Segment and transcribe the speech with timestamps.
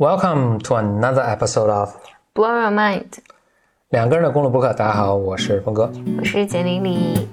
[0.00, 1.96] Welcome to another episode of
[2.32, 3.18] Blow Your Mind，
[3.88, 4.72] 两个人的公路博客。
[4.72, 5.90] 大家好，我是峰哥。
[6.20, 7.28] 我是简玲玲。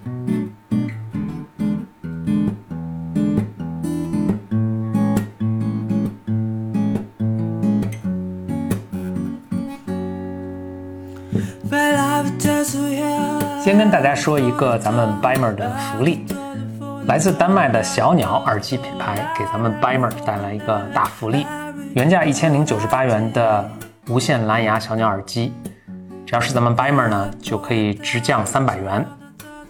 [13.63, 16.25] 先跟大家说一个咱们 Bimer 的福利，
[17.05, 21.45] 来自丹麦的小鸟耳机品牌给咱们 Bimer 带来一个大福利，
[21.96, 23.71] 原价一千零九十八元的
[24.10, 25.54] 无线蓝牙小鸟耳机，
[26.25, 29.06] 只要是咱们 Bimer 呢，就可以直降三百元。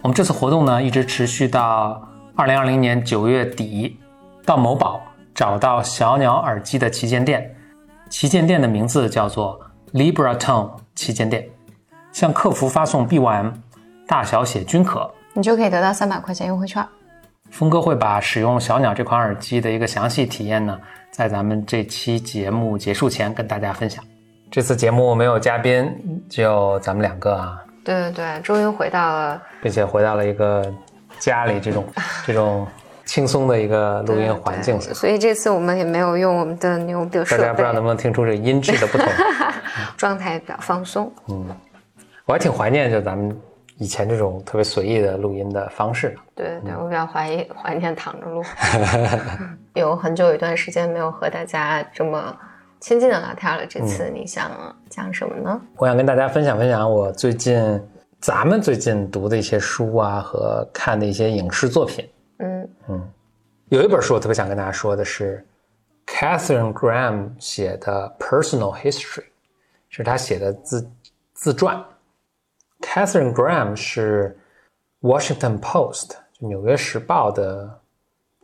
[0.02, 4.00] 我们这次活动呢，一直持续到二零二零年九月底，
[4.44, 5.00] 到某宝
[5.36, 7.54] 找到小鸟耳机的旗舰店，
[8.10, 9.60] 旗舰店的名字叫做
[9.92, 11.48] Libra Tone 旗舰店，
[12.10, 13.52] 向客服发送 BYM，
[14.08, 15.08] 大小写均可。
[15.32, 16.84] 你就可以得到三百块钱优惠券。
[17.50, 20.78] 峰哥会把使用小鸟这款耳机的一个详细体验呢，
[21.10, 24.04] 在咱们这期节目结束前跟大家分享。
[24.50, 25.90] 这次节目没有嘉宾，
[26.28, 30.72] 只有咱们两个啊，对对对，终于回到了并且回到了一个
[31.18, 31.84] 家里这种
[32.26, 32.66] 这种
[33.04, 34.92] 轻松的一个录音环境下。
[34.92, 39.06] 所以这次我们也没有用我们的牛逼的设备，大家不知道能不能听出这音质的不同。
[39.96, 41.10] 状态比较放松。
[41.28, 41.46] 嗯
[42.26, 43.36] 我还挺怀念就咱们
[43.78, 48.42] 以前这种特别随意的录音的方式对对，我比较怀疑怀念躺着录，
[49.74, 52.34] 有很久一段时间没有和大家这么
[52.80, 53.66] 亲近的聊天了。
[53.66, 54.50] 这次你想
[54.88, 55.60] 讲什么呢？
[55.76, 57.80] 我想跟大家分享分享我最近
[58.20, 62.08] 咱们最近读的一些书啊和看的一些影视作品。
[62.38, 63.12] 嗯嗯
[63.68, 65.44] 有一本书我特别想跟大家说的是
[66.06, 69.20] Catherine Graham 写的《Personal History》，
[69.88, 70.90] 是他写的自
[71.34, 71.82] 自传。
[72.80, 74.36] Catherine Graham 是
[75.02, 77.80] Washington Post 就纽约时报的，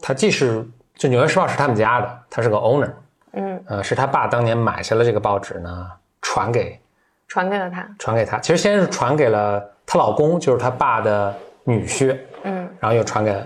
[0.00, 2.90] 她既是就纽约时报是他们家的，她是个 owner，
[3.32, 6.80] 嗯，呃，是他爸当年买下了这个报纸呢，传给
[7.28, 7.88] 传给了他。
[7.98, 8.38] 传给他。
[8.38, 11.34] 其实先是传给了她老公，就是她爸的
[11.64, 12.68] 女婿，嗯。
[12.78, 13.42] 然后又传给，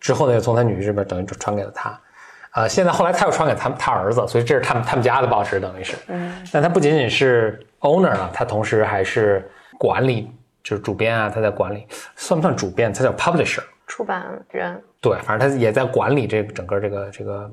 [0.00, 2.00] 之后呢又从他女婿这边等于就传给了他，
[2.54, 6.34] 呃，现在后来他又传给他他儿子，所以这是他们他们家的报纸，等于是，嗯。
[6.52, 10.30] 但他不仅仅是 owner 了，他同时还是管理，
[10.62, 12.92] 就是主编啊，他在管理，算不算主编？
[12.92, 14.82] 他叫 publisher，出版人。
[15.00, 17.50] 对，反正他也在管理这个整个这个这个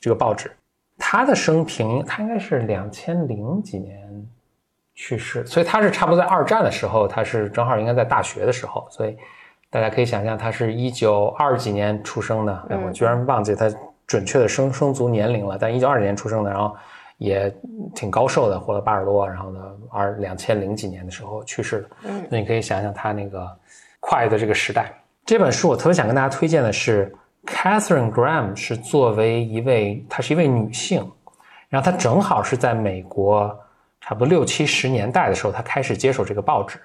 [0.00, 0.50] 这个报纸。
[0.96, 4.26] 他的生平，他应该是两千零几年
[4.94, 9.16] 去世，所以他是差不多在二战的时候，他是正好应该在大学的时候，所以
[9.70, 13.68] 大家可以想象，他是一九二几年出生的，哎，我居然忘记他
[14.06, 16.74] 准确的生生卒年龄了，但一九二几年出生的，然后
[17.18, 17.54] 也
[17.94, 19.60] 挺高寿的，活了八十多，然后呢，
[19.90, 22.26] 二两千零几年的时候去世的，嗯。
[22.28, 23.48] 那你可以想想他那个
[24.00, 24.92] 快的这个时代。
[25.24, 27.14] 这本书我特别想跟大家推荐的是
[27.46, 31.10] Catherine Graham 是作为一位，她是一位女性，
[31.68, 33.58] 然后她正好是在美国
[34.00, 36.78] 差不多六七十年代的时候，她开始接手这个报纸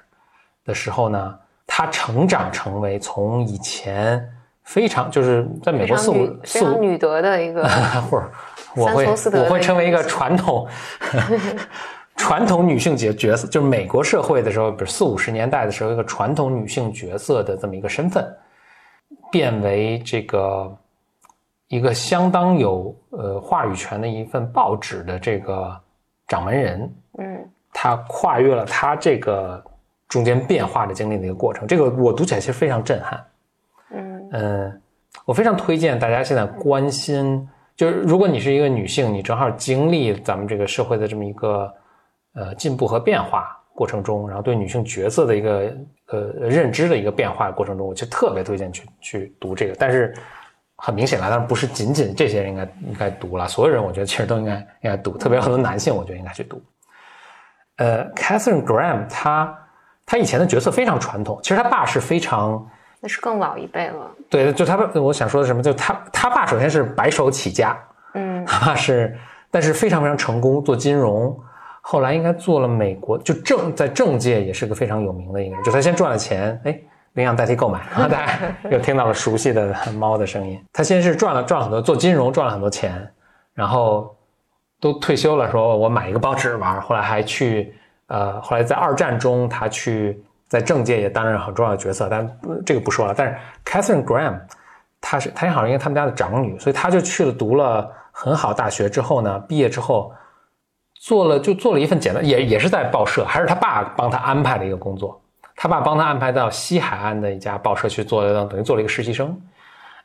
[0.64, 4.26] 的时候呢，她成长成为从以前
[4.64, 7.68] 非常就是在美国四五四五女德的一个，
[8.10, 8.30] 或者
[8.76, 10.68] 我会我会成为一个一个传统
[12.16, 18.28] 传统女性角角色，就是美国社会的时候，比如四五十年代的时候，一个传统女性角色的这么一个身份，
[19.32, 20.78] 变为这个
[21.70, 25.80] 一个相当有呃话语权的一份报纸的这个
[26.28, 27.50] 掌门人，嗯。
[27.72, 29.64] 他跨越了他这个
[30.08, 33.26] 中间变化的经历的一个过程，这个我读起来其实非常震撼。
[33.92, 34.30] 嗯。
[34.34, 34.82] 嗯，
[35.24, 37.48] 我非常推荐大家现在关心，
[37.80, 41.74] 就是如果你是一个女性，你正好经历咱们这个社会的这么一个
[42.34, 45.74] 呃进步和变化过程中，然后对女性角色的一个
[46.08, 49.76] 呃认知的一个变化过程中，我就特别推荐去去读这个。
[49.80, 50.14] 但是
[50.76, 56.62] 很明显了，当然不是仅仅这些人应该应该读了，所有人我觉得其实都应该应该读，特别很多男性我觉得应该去读。
[57.78, 59.58] 呃，Catherine Graham 她
[60.06, 62.70] 她以前的角色非常传统，其实她爸是非常。
[63.02, 64.12] 那是更老一辈了。
[64.30, 65.64] 对，就他爸，我想说的什么？
[65.64, 67.78] 就他他爸首先是白手起家，
[68.14, 69.18] 嗯 他爸是，
[69.50, 71.38] 但是非常非常成功，做金融，
[71.82, 75.64] 后来应该做了美国，就政在政界也是个非常有名的一个人。
[75.64, 76.78] 就他先赚了钱，哎，
[77.14, 80.62] 领养代替购买，然 后大家又听到了熟悉的猫的声音。
[80.74, 83.10] 他先是赚了赚了很多，做金融赚了很多钱，
[83.54, 84.14] 然后
[84.82, 86.82] 都退休了，说我买一个报纸玩。
[86.82, 87.74] 后来还去，
[88.08, 90.22] 呃，后来在二战中他去。
[90.50, 93.14] 在政界也担任很重要的角色，但这个不说了。
[93.16, 94.40] 但是 Catherine Graham，
[95.00, 100.12] 她是她好像因为他们家的长女，所以她就去了读了很好大学之后呢，毕业之后
[100.96, 105.22] 做了就做了一份简单，也也是在报社，还是他爸帮他安排的一个工作。
[105.56, 109.40] 他爸帮他安排到西海岸的一家报社去做，等于做了一个实习生。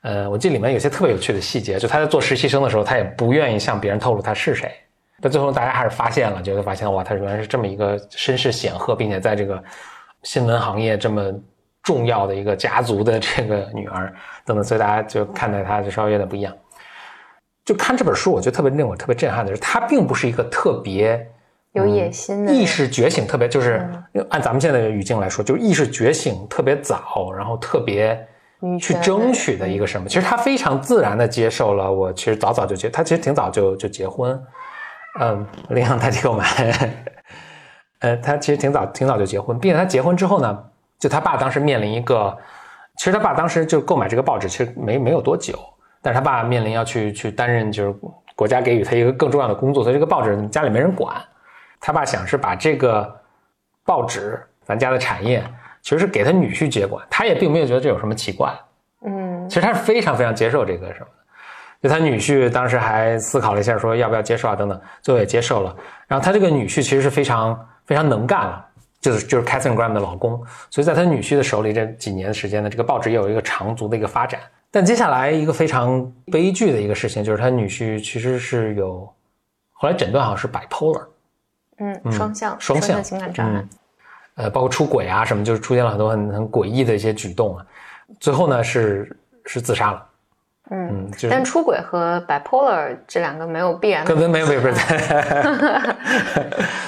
[0.03, 4.71] 呃，我记得里面有些特别有趣的细节，就他在做实习生的时候，他也不愿意向别人透露他是谁，
[5.21, 9.63] 但最后大家还是发现了，就会发现哇，她原来是这么一个身世显赫，并且在这个
[10.25, 11.33] 新闻行业这么
[11.83, 14.13] 重要的一个家族的这个女儿
[14.45, 16.53] 等等，所以大家就看待她就稍微有点不一样。
[17.65, 21.27] 就看这本书，我觉得特别令我特别震撼的是，她并不是一个特别
[21.73, 23.89] 有野心的意识觉醒特别，就是
[24.29, 28.29] 按咱们现在的语境来说，就是意识觉醒特别早，然后特别
[28.79, 30.07] 去争取的一个什么？
[30.09, 34.39] 其实他非常自然的接受了我，其实早早就结，他其实挺早就就结婚，
[35.21, 36.45] 嗯，领养代替购买，
[38.05, 40.65] 呃，他其实挺早挺早就结婚，并且他结婚之后呢，
[40.99, 42.37] 就他爸当时面临一个，
[42.99, 45.59] 其实他爸当时就购买这个报纸，其实没没有多久，
[46.03, 47.95] 但是他爸面临要去去担任就是
[48.37, 51.17] 国家给予他一个更重要的工作，所以这个报纸家里没人管，
[51.81, 53.11] 他爸想是把这个
[53.87, 55.43] 报纸咱家的产业，
[55.81, 58.53] 其实是给他女婿接管，他也并没有觉得这有什么奇怪，
[59.07, 61.25] 嗯其实他是非常非常接受这个什么的。
[61.81, 65.75] 就他女婿当时还思考了一下，说要不要接受啊等等，最后也接受了。
[66.07, 68.67] 然后他这个女婿其实是非常非常能干了，
[69.01, 74.41] 就是就是 Catherine Graham 的老公，所以在他女婿的手里这几年的时间呢，这个报纸也有一个长足的一个发展。
[74.71, 79.09] 但接下来一个非常悲剧的一个事情，就是他女婿其实是有
[79.73, 81.07] 后来诊断好像是 bipolar，
[81.79, 83.69] 嗯，双向双向情感障碍嗯，
[84.35, 87.65] 呃，包括出轨啊什么，就是出现了很多很很诡异的一些举动啊。
[88.19, 90.05] 最后呢是是自杀了，
[90.71, 90.89] 嗯。
[90.91, 94.63] 嗯，就是但出轨和 bipolar 这两个没有必然的跟跟没有没有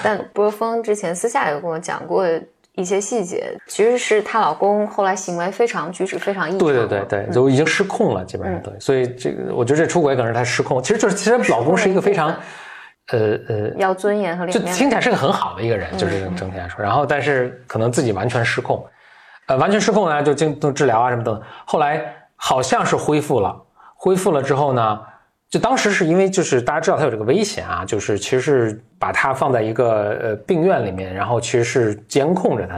[0.02, 2.26] 但波峰之前私下有跟我讲过
[2.74, 8.72] 一些细节，其实是她老公后来行为非常举止非常异常，对对对对，就已经失控了，基本上对。
[8.78, 12.28] 所以这个我觉得这出轨可能是他失控，其实就是其实老公是一个非常，
[13.12, 14.60] 呃呃，要尊严和就。
[14.60, 16.82] 听起来是个很好的一个人，就是整体来说。
[16.82, 18.86] 然后但是可能自己完全失控，
[19.46, 21.42] 呃，完全失控呢就经都治疗啊什么等等。
[21.64, 22.02] 后来
[22.36, 23.56] 好像是恢复了，
[23.96, 25.00] 恢复了之后呢，
[25.48, 32.76] 就当时是因为就是大家知道他有这个危险啊，就是其实是把他放在一个呃病院里面，然后其实是监控着他。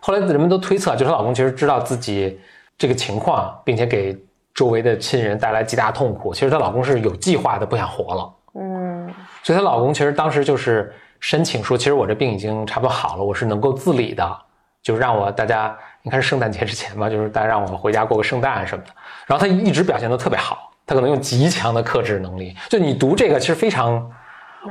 [0.00, 2.40] 后来人们都推测，就是她老公其实知道自己
[2.78, 4.16] 这个情况，并且给
[4.54, 6.32] 周围的亲人带来极大痛苦。
[6.32, 8.34] 其实她老公是有计划的，不想活了。
[8.54, 9.12] 嗯
[9.42, 14.38] 所以她老公其实当时就是申请说，其实我这病已经差不多好了，我是能够自理的，
[14.82, 18.90] 就让我大家你看是圣诞节之前吧，就是大家让我们回家过个圣诞什么的。
[19.26, 22.56] 然后她一直表现的特别好，她可能用极强的克制能力。
[22.68, 24.10] 就你读这个其实非常，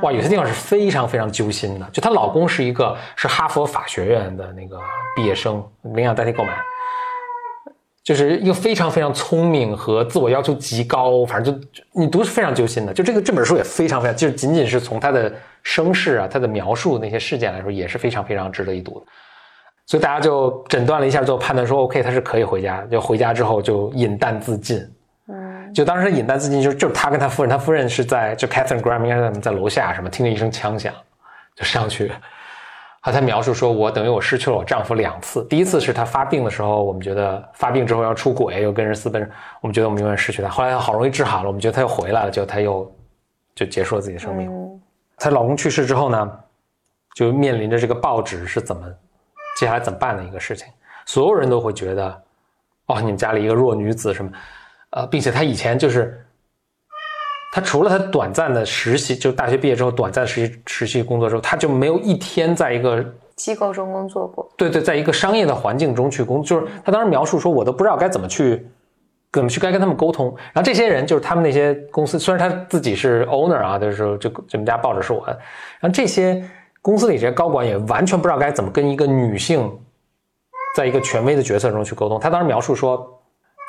[0.02, 1.88] 哇，有些地方是非常非常揪心的。
[1.92, 4.80] 就她老公是一个是哈佛法学院的那个
[5.14, 6.52] 毕业生，领养代替购买。
[8.02, 12.92] 就是一个非常非常聪明和自我要求极高，反正就你读是非常揪心的。
[12.92, 19.06] 就这个这本书也非常非常，就是仅仅是从他的身世啊，他的描述那些事件来说，也是非常非常值得一读的。
[19.90, 22.80] 所以大家就诊断了一下，之后判断说，OK，他是可以回家。
[22.88, 24.78] 就回家之后就饮弹自尽。
[25.26, 30.94] 嗯就当时饮弹自尽，就就是他跟他夫人，他夫人是在就 Catherine Graham 应该是在在楼下什么，听见一声枪响，
[31.56, 32.12] 就上去。
[33.00, 35.44] 啊，他描述说，我等于我失去了我丈夫两次。
[35.46, 39.28] 第一次是他发病的时候，我们觉得发病之后要出轨，又跟人私奔，
[39.60, 40.48] 我们觉得我们永远失去他。
[40.48, 42.92] 后来他好容易治好了，我们觉得他又回来了，结果他又
[43.56, 44.48] 就结束了自己的生命。
[44.48, 44.80] 嗯
[45.16, 46.30] 她老公去世之后呢，
[47.14, 48.82] 就面临着这个报纸是怎么
[49.60, 50.66] 接下来怎么办的一个事情。
[51.04, 52.22] 所有人都会觉得，
[52.86, 54.30] 哦，你们家里一个弱女子什么，
[54.88, 56.24] 呃，并且她以前就是，
[57.52, 63.04] 她除了她短暂的实习，就大学毕业之后短暂实习实习工作之后，她就没有一天在一个
[63.36, 68.66] 机构中工作过，对对，在一个商业的环境中去工，就是她当时描述说，我都不知道该怎么去，
[69.30, 70.34] 怎么去该跟他们沟通。
[70.54, 75.32] 然后这些人就是他们那些公司，虽然他自己是 owner 啊，就是说就这们家报纸是我的，
[75.80, 76.42] 然后这些
[76.82, 79.70] 公司里这些高管也完全不知道该怎么跟一个女性，
[80.76, 82.18] 在一个权威的角色中去沟通。
[82.18, 83.06] 他当时描述说，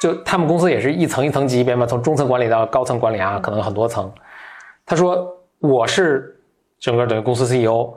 [0.01, 4.11] 就他们公司也是一层一层级别嘛，从中层管理到高层管理啊，可能很多层。
[4.85, 5.27] 他说
[5.59, 6.39] 我是
[6.79, 7.93] 整个等于公司 CEO，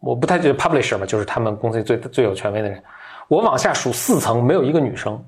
[0.00, 2.82] 我不太觉得 publisher 吧，就是他们公司最最有权威的人。
[3.28, 5.24] 我往下数四层，没有一个女生。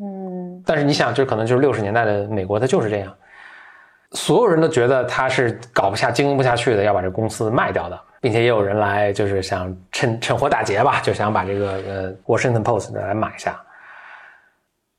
[0.00, 3.14] 嗯但是你想，这可能就是六十年代的美国，它就是这样，
[4.12, 13.60] 所有人都觉得他是搞不下、经营不下去的，要把这公司卖掉的，并且也有人来就是想趁趁火打劫吧，就想把这个呃 Washington Post 来买下。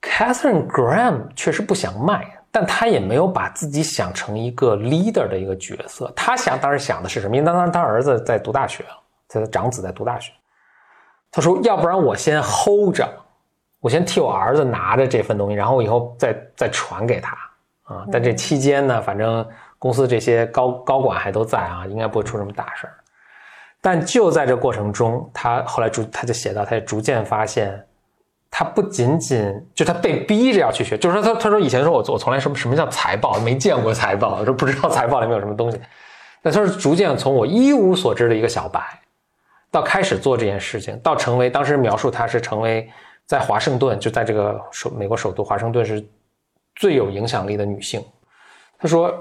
[0.02, 6.12] Catherine Graham 确实不想卖，但他也没有把自己想成一个 leader 的一个角色。
[6.16, 7.36] 他想当时想的是什么？
[7.36, 8.86] 因为当时他儿子在读大学，
[9.28, 10.32] 他的长子在读大学。
[11.32, 13.08] 他说：“要不然我先 hold 着，
[13.82, 17.38] 我先替我儿子拿着这份东西，然后我以后再再传给他
[17.90, 18.06] 啊。
[18.12, 19.46] 但这期间呢，反正
[19.78, 22.94] 公司这些高高管还都在啊，应该不会出什么大事儿。
[23.82, 27.82] 但就在这过程中，他后来逐他就写到，他也逐渐发现，
[28.52, 35.80] 他不仅仅就他被逼着要去学，就是说他他说以前说我我从来什么什么叫财报没见过财报，说不知道财报里面有什么东西。
[36.42, 38.82] 那他是逐渐从我一无所知的一个小白，
[39.72, 42.90] 到开始做这件事情，到成为当时描述他是成为
[43.26, 46.06] 在华盛顿，就在这个首美国首都华盛顿是
[46.80, 48.02] 最有影响力的女性。
[48.78, 49.14] 她说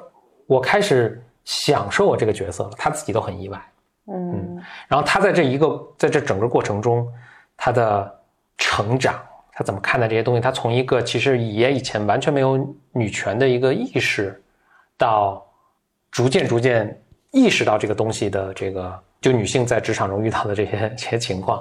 [0.47, 3.61] 我开始享受我这个角色了，他自己都很意外。
[4.07, 7.13] 嗯然后她在这一个在这整个过程中，
[7.57, 8.21] 她的
[8.57, 9.21] 成长，
[9.53, 10.41] 她怎么看待这些东西？
[10.41, 12.57] 她从一个其实也以前完全没有
[12.93, 14.41] 女权的一个意识，
[14.97, 15.45] 到
[16.13, 21.61] 逐渐逐渐意识到这个东西的这个，就女性在职场中遇到的这些这些情况，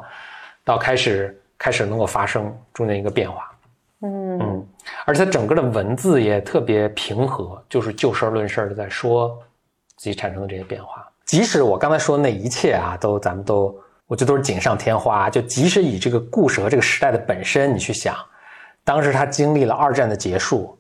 [0.64, 3.47] 到开始开始能够发生中间一个变化。
[4.02, 4.64] 嗯，
[5.06, 9.36] 而且整个的文字也特别平和，就是就事论事的在说
[9.96, 11.04] 自己产生的这些变化。
[11.26, 13.76] 即使我刚才说的那一切啊，都咱们都，
[14.06, 15.32] 我觉得都是锦上添花。
[15.32, 18.16] 就即使以这个故事和这个时代的本身，你去想，
[18.84, 20.78] 当时他经历了二战的结束，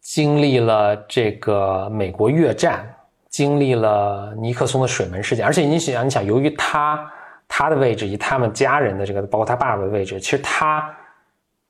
[0.00, 2.88] 经历了这个美国越战，
[3.28, 7.12] 经历了尼克松的水门事件，而且你想，你想，由于他
[7.46, 10.90] 他的位置以他们家人的这个，包括他爸爸的位置，其实他。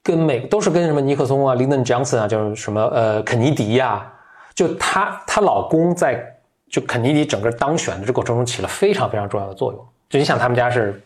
[0.07, 4.07] 跟美都是跟什么尼克松啊、林登·强森啊，就是什么呃肯尼迪呀、
[4.55, 6.25] 就她她老公在
[6.71, 9.89] 就肯尼迪整个当选的这个过程中起了非常非常重要的作用。
[10.09, 11.03] 就你想他们家是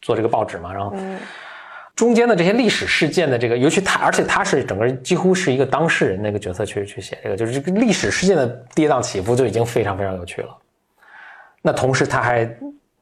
[0.00, 0.96] 做这个报纸嘛，然后
[1.94, 10.56] 中间的这些历史事件的这个，尤其他，而且他是整个几乎是一个当事人那个角色去去写这个，就是这个历史事件的跌宕起伏就已经非常非常有趣了。
[11.60, 12.44] 那同时他还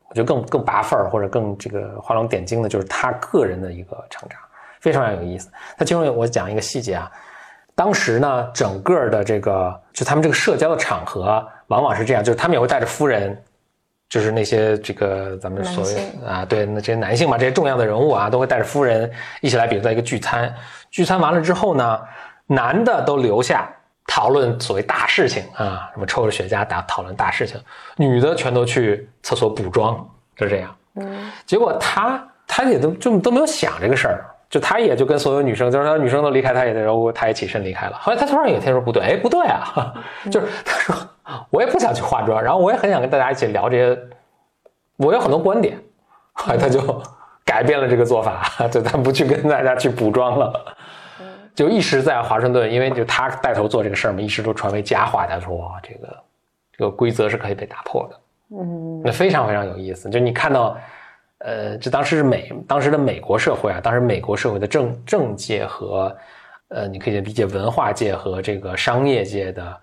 [0.09, 4.37] 我觉得更更拔份儿或者更这个画龙点睛的，就是他个人的一个成长。
[4.81, 5.51] 非常有意思。
[5.77, 7.11] 它其中有我讲一个细节啊，
[7.75, 13.41] 当时呢，整个的这个就他们这个社交的场合，往往是这样，就是他们也会带着夫人，
[14.09, 20.53] 就是那些这个咱们所谓啊，对，那这些男性嘛，这些重要的人物啊，都会带着夫人一起来，比如在一个聚餐。
[20.91, 22.01] 聚餐完了之后呢，
[22.47, 23.71] 男的都留下
[24.07, 27.61] 讨论所谓大事情啊，什么抽着雪茄打讨论大事情，
[27.97, 29.95] 女的全都去厕所补妆，
[30.37, 30.75] 就这样。
[30.95, 37.97] 嗯结果他他也都就都没有想这个事儿，就他也就跟所有女生，就是他女生都离开，他也然后他也起身离开了。
[38.01, 39.93] 后来他突然有一天说不对，哎不对啊，
[40.31, 40.97] 就是他说
[41.51, 43.99] 我也不想去化妆，然后我也很想跟大家一起聊这些，
[44.97, 45.79] 我有很多观点，
[46.33, 46.81] 后来他就
[47.45, 50.53] 改变了这个做法， 就他不去跟大家去补妆了。
[51.55, 55.27] 就一时在华盛顿，因为就他带头做这个事儿嘛，一时都传为佳话。
[55.27, 56.17] 他说哇，这个
[56.73, 58.17] 这个规则是可以被打破的。
[58.51, 60.09] 嗯那非常非常有意思。
[60.09, 60.77] 就你看到，
[61.39, 66.17] 呃，这当时是美当时的美国社会啊，当时美国社会的政政界和，
[66.69, 69.81] 呃，你可以理解文化界和这个商业界的，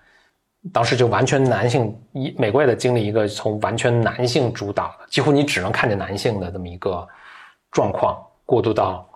[0.72, 7.08] 当时就完全男性，一美国也在经历一个从完全男性主导的，几乎你只能看见男性的这么一个
[7.70, 9.08] 状况，过渡到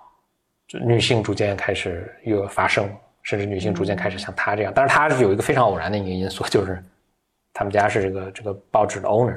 [0.66, 2.88] 就女性逐渐开始有发生，
[3.22, 6.82] 甚至女性逐渐开始像他这样，但是他是有一个非常偶然的一个因素，就是
[7.52, 9.36] 他们家是这个这个报纸的 owner，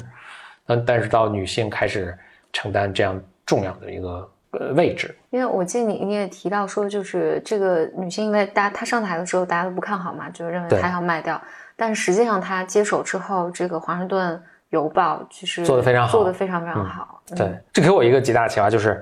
[0.65, 2.17] 但但是到女性开始
[2.53, 11.41] 承担这样重要的一个呃位置，因为我记得你你也提到说，就是这个女性，因为大家她上台的时候大家都不看好嘛，就认为她要卖掉，
[11.75, 17.21] 但实际上她接手之后，这个华盛顿邮报其实做得非常好做得非常非常好。
[17.31, 19.01] 嗯对，这给我一个极大的启发，就是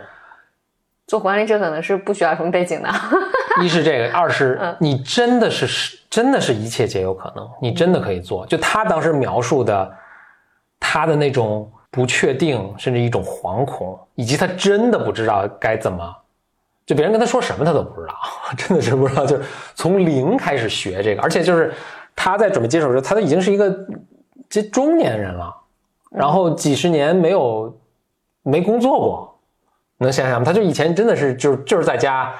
[1.07, 2.89] 做管理者可能是不需要什么背景的。
[3.61, 8.45] 一是这个，二是嗯你真的是真的是一切皆有可能，你真的可以做。
[8.45, 9.93] 就他当时描述的，
[10.79, 16.15] 他的那种不确定，甚至一种惶恐，以及他真的不知道该怎么，
[16.85, 18.15] 就别人跟他说什么他都不知道，
[18.57, 19.43] 真的是不知道，就是
[19.75, 21.73] 从零开始学这个，而且就是
[22.15, 23.85] 他在准备接手的时候，他都已经是一个
[24.49, 25.53] 这中年人了，
[26.09, 27.77] 然后几十年没有
[28.43, 29.39] 没工作过，
[29.97, 30.45] 能想想吗？
[30.45, 32.33] 他就以前真的是就是就是在家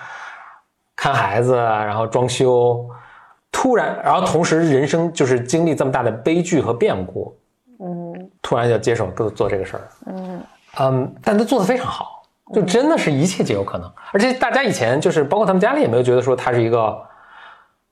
[0.96, 2.86] 看孩子，然后装修，
[3.52, 7.36] 突然，然后同时人生就是经历这么大的悲剧和变故，
[8.42, 10.44] 突然要接手做做这个事儿，嗯
[10.80, 13.92] 嗯，但他做的非常好，就真的是一切皆有可能。
[14.12, 16.98] 而且大家以前就是包括他们家里也没有觉得说他是一个，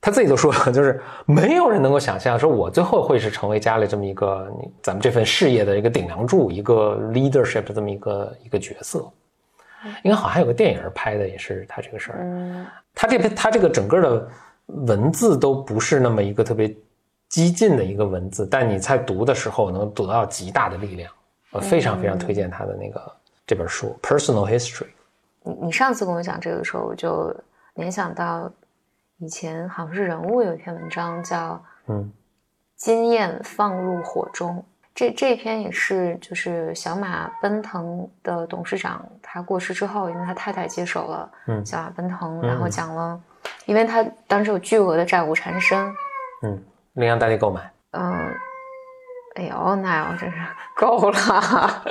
[0.02, 9.08] 他自己都说了，就是没有人能够想象说我最后会是成为家里这么一个你咱们这份事业的一个顶梁柱，一个 leadership 的这么一个一个角色。
[10.04, 14.28] 应该好像还有个电影拍的也是他这个事儿，嗯他这篇他这个整个的
[14.66, 16.76] 文字都不是那么一个特别
[17.30, 21.12] 激进的一个文字，但你在读的时候能读到极大的力量。
[21.52, 23.12] 我非常非常推荐他的那个
[23.48, 24.84] 这本书《Personal History》。
[25.44, 27.36] 你你上次跟我讲这个的时候，我就
[27.76, 28.52] 联想到
[29.18, 32.04] 以前好像是人物有一篇文章叫嗯
[32.76, 34.58] 《经验放入火中》。
[34.94, 43.20] 这这篇也是，就是小马奔腾的董事长他过世之后，因为他太太接手了嗯小马奔腾，嗯然后讲了，
[43.66, 45.92] 因为他当时有巨额的债务缠身，
[46.44, 46.62] 嗯，
[47.00, 47.72] 领养代替购买。
[47.92, 48.36] 嗯，
[49.36, 50.38] 哎呦，那我真是
[50.76, 51.84] 够了。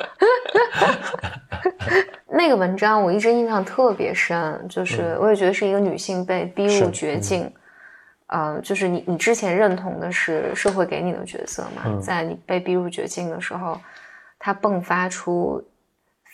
[2.30, 7.52] 那个文章我一直印象特别深，就是我也觉得是一个女性被逼入绝境。
[8.26, 13.80] 呃，就是你你之前认同的是社会给你的角色嘛，在你被逼入绝境的时候，
[14.38, 15.66] 它迸发出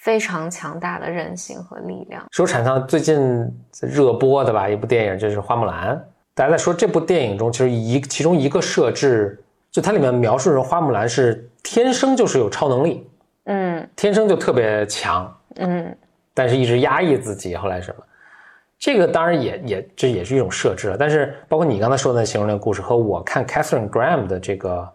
[0.02, 2.23] 非常强大的韧性和力量。
[2.33, 3.49] 说产上最近
[3.81, 5.97] 热播的吧，一部电影就是《花木兰》。
[6.35, 13.09] 大家在说这部电影中，其实一其中一个设置，就它里面描述说花木兰是天生就是有超能力，
[13.45, 15.97] 嗯，天生就特别强，嗯，
[16.35, 18.05] 但是一直压抑自己，后来什么？
[18.76, 24.87] 这个当然也也这也是一种设置了，但是包括你刚才说的形容那个故事和我看 Catherine Graham 的这个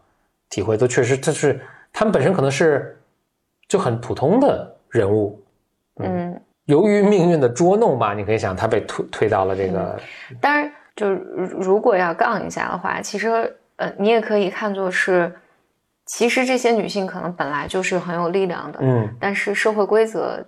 [0.50, 1.60] 体会，都确实，他是
[1.92, 3.00] 他们本身可能是
[3.68, 5.42] 就很普通的人物，
[6.00, 10.00] 嗯，由于命运的捉弄吧，你可以想他被推推到了这个。
[10.40, 11.10] 当然，就
[11.60, 15.34] 如果要杠一下的话，其实呃，你也可以看作是，
[16.06, 20.46] 其实这些女性可能本来就是很有力量的，嗯，但是社会规则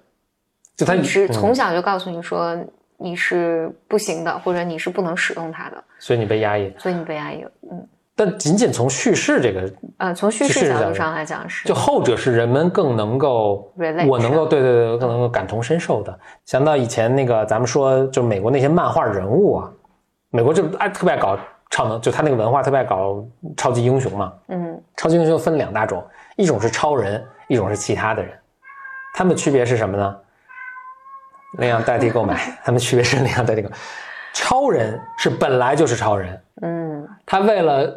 [0.75, 2.57] 就他是从小就告诉你说。
[3.03, 7.51] 你是不行的，或者你是不能使用它的，所以你被压抑，所以你被压抑了。
[7.71, 13.73] 嗯，但仅仅从叙事这个，呃，从叙事角度上来讲是，就后者是人们更能够，
[14.07, 16.15] 我能够，对对对，更能够感同身受的。
[16.45, 19.71] 想到以前那个，咱们说，就美国那些漫画人物啊，
[20.31, 21.37] 美国就爱特别爱搞
[21.69, 23.23] 超能，就他那个文化特别爱搞
[23.55, 24.33] 超级英雄嘛。
[24.47, 26.03] 嗯，超级英雄分两大种，
[26.35, 28.31] 一种是超人，一种是其他的人，
[29.13, 30.17] 他们的区别是什么呢？
[31.57, 33.75] 领养代替购买， 他们区别是领养代替购买。
[34.33, 37.93] 超人是本来就是超人，嗯，他为了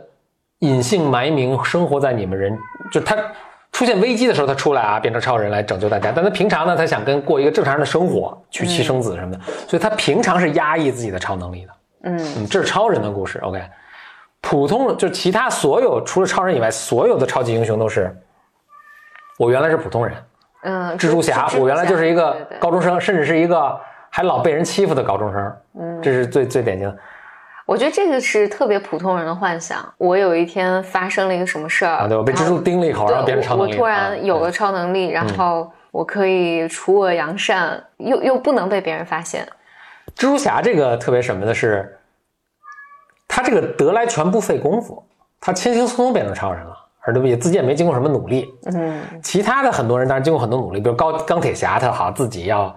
[0.58, 2.58] 隐姓埋名生活在你们人，
[2.90, 3.16] 就他
[3.70, 6.10] 出现危机的时候他出来啊，变成超人来拯救大家。
[6.10, 11.72] 但他平常呢，他想跟过一个正常人的生活，娶妻生子什么的，所以他平常是压抑自己的超能力的。
[12.04, 13.38] 嗯，这是超人的故事。
[13.40, 13.60] OK，
[14.40, 18.14] 普通就其他所有除了超人以外，所有的超级英雄都是
[19.38, 20.16] 我原来是普通人。
[20.62, 23.78] 嗯，蜘蛛侠，我原来就是一个高中生，甚至是一个
[24.10, 25.56] 还老被人欺负的高中生。
[25.80, 26.96] 嗯，这是最最典型的。
[27.66, 29.78] 我觉得这个是特别普通人的幻想。
[29.96, 32.06] 我有一天发生了一个什么事儿啊？
[32.06, 33.72] 对，我被蜘蛛叮了一口，然后变成超能力。
[33.72, 39.46] 我突然有了超能力，然后我可以除恶扬善，又又不能被别人发现。
[40.14, 41.98] 蜘蛛侠这个特别什么的是，
[43.34, 45.02] 他这个得来全不费功夫，
[45.40, 46.76] 他轻轻松松变成超人了。
[47.00, 48.48] 而对不起，自己也没经过什么努力。
[48.72, 52.72] 嗯，其他的很多人当然经过很多努力，比如高钢铁侠，他好自己要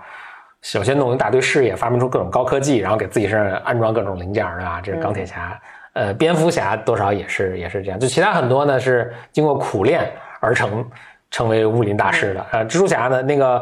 [0.63, 4.81] 首先弄一大堆事业，发明出各种高科技，然后给自己身上安装各种零件啊。
[4.81, 5.61] 这是钢铁侠。
[5.93, 7.99] 呃，蝙蝠侠多少也是也是这样。
[7.99, 10.83] 就其他很多呢是经过苦练而成
[11.29, 12.45] 成为武林大师的。
[12.51, 13.59] 呃，蜘蛛侠呢，那个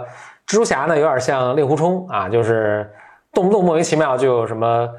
[0.48, 2.90] 蜘蛛侠呢有点像令狐冲啊，就是
[3.34, 4.90] 动不动莫名其妙就有什么。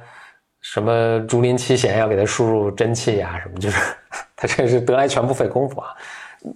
[0.69, 3.39] 什么竹林七贤要给他输入真气呀？
[3.41, 3.81] 什么就是
[4.35, 5.91] 他这是得来全不费功夫啊。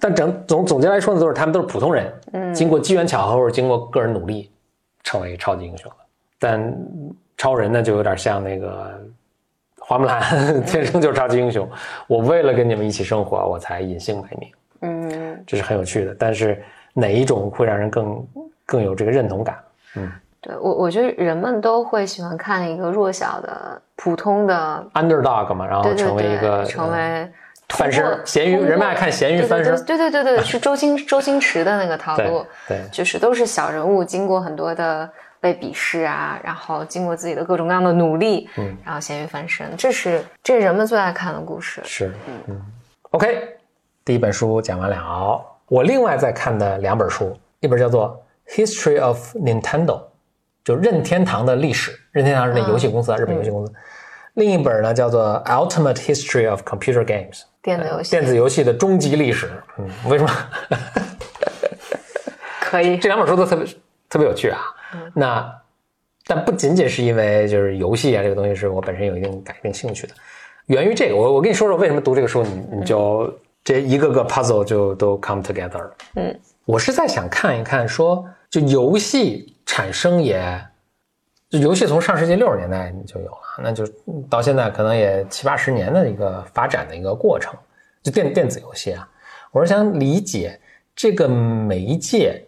[0.01, 4.51] 但整总总结来说呢，都是他们都是普通人，嗯，经过机缘巧合或者经过个人努力
[5.05, 5.97] 成为超级英雄的。
[6.41, 6.77] 但
[7.37, 9.01] 超人呢，就有点像那个
[9.79, 10.21] 花木兰，
[10.67, 11.69] 天生就是超级英雄。
[12.09, 14.53] 我为了跟你们一起生活，我才隐姓埋名。
[14.81, 16.15] 嗯，这是很有趣的。
[16.19, 16.61] 但是
[16.93, 18.27] 哪一种会让人更
[18.67, 19.57] 更有这个认同感？
[19.95, 20.11] 嗯。
[20.43, 27.31] 对我，我觉得人们都会喜欢看一个弱小的、普通的 underdog 嘛，然后成为一个成为
[27.69, 29.77] 翻身咸鱼，人们爱看咸鱼翻身。
[29.85, 35.07] 对对对对，是周星周星驰的那个套路， 对，就是都是小人物，经过很多的
[35.39, 41.83] 被鄙视啊，然后经过自己的各种各样的努力，嗯，然后咸鱼翻身，这是这是人们最爱看的故事。
[41.85, 42.11] 是，
[42.49, 42.59] 嗯
[43.11, 43.51] ，OK，
[44.03, 48.19] 第一本书讲完了，我另外在看的两本书，一本叫做
[48.57, 49.87] 《History of Nintendo》。
[50.63, 53.73] 就任天堂的历史，任天堂是那游戏公司啊，日本游戏公司。
[54.35, 59.51] 另一本呢叫做《Ultimate History of Computer Games》，电子游戏，电子游戏的终极历史。
[59.79, 60.31] 嗯，为什么？
[62.61, 63.67] 可以，这两本书都特别
[64.09, 64.61] 特别有趣啊。
[65.15, 65.53] 那
[66.27, 70.15] 但不仅仅是因为就是游戏啊这个东西是我本身有一定感一定兴趣的，
[70.67, 71.17] 源于这个。
[71.17, 73.33] 我我跟你说说为什么读这个书，你你就
[73.65, 75.97] 这一个个 puzzle 就都 come together 了。
[76.15, 79.55] 嗯，我是在想看一看说，就游戏。
[79.67, 80.43] 产生也，
[81.51, 83.85] 就游戏从上世纪六十年代就有了，那就
[84.29, 87.53] 到现在可能也七八十年的一个发展的一个过程。
[88.05, 89.07] 就电电子游戏啊，
[89.51, 90.59] 我是想理解
[90.95, 92.41] 这个媒介，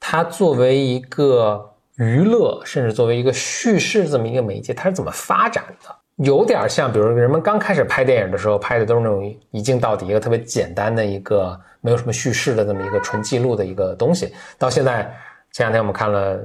[0.00, 5.94] 它作为一个娱乐，甚至作为一个叙事这么一个媒介，它是怎么发展的？
[6.16, 15.14] 有点像，比如人们刚开始拍电影的时候，拍的都是那种一镜到底，一个特别简单的一个没有什么叙事的这么一个纯记录的一个东西，到现在。
[15.54, 16.38] 前两天我们看了《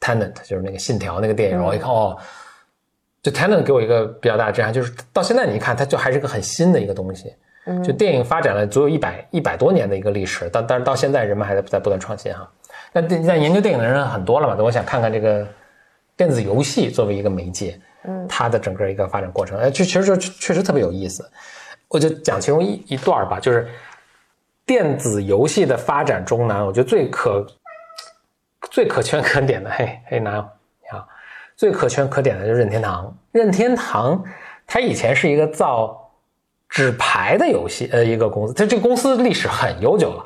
[0.00, 2.16] Tenant》，就是那个《信条》那个电影，我一看哦，
[3.22, 7.34] 就《Tenant》给我一个比较大的震撼，就是到现在你一看，它就还是个很新的一个东西。
[7.84, 12.50] 就电影发展了足有一百一百多年的一个历史，但但是到现在人们还在在不断创新哈。
[12.94, 15.46] 那在研究电影的人很多了嘛，那我想看看这个
[16.16, 21.30] 电子游戏作为一个媒介，嗯，它的整个一个发展过程，哎，这其实就确实特别有意思。
[21.88, 23.68] 我就讲其中一一段吧，就是
[24.64, 27.46] 电子游戏的发展中呢，我觉得最可
[28.70, 31.06] 最可圈可点的，嘿， 嘿，哪有你好，
[31.56, 33.16] 最可圈可点的就是任天堂。
[33.32, 34.22] 任天堂
[34.66, 36.10] 它以前是一个造
[36.68, 40.24] 纸牌的游戏呃一个公司，它这个公司历史很悠久了。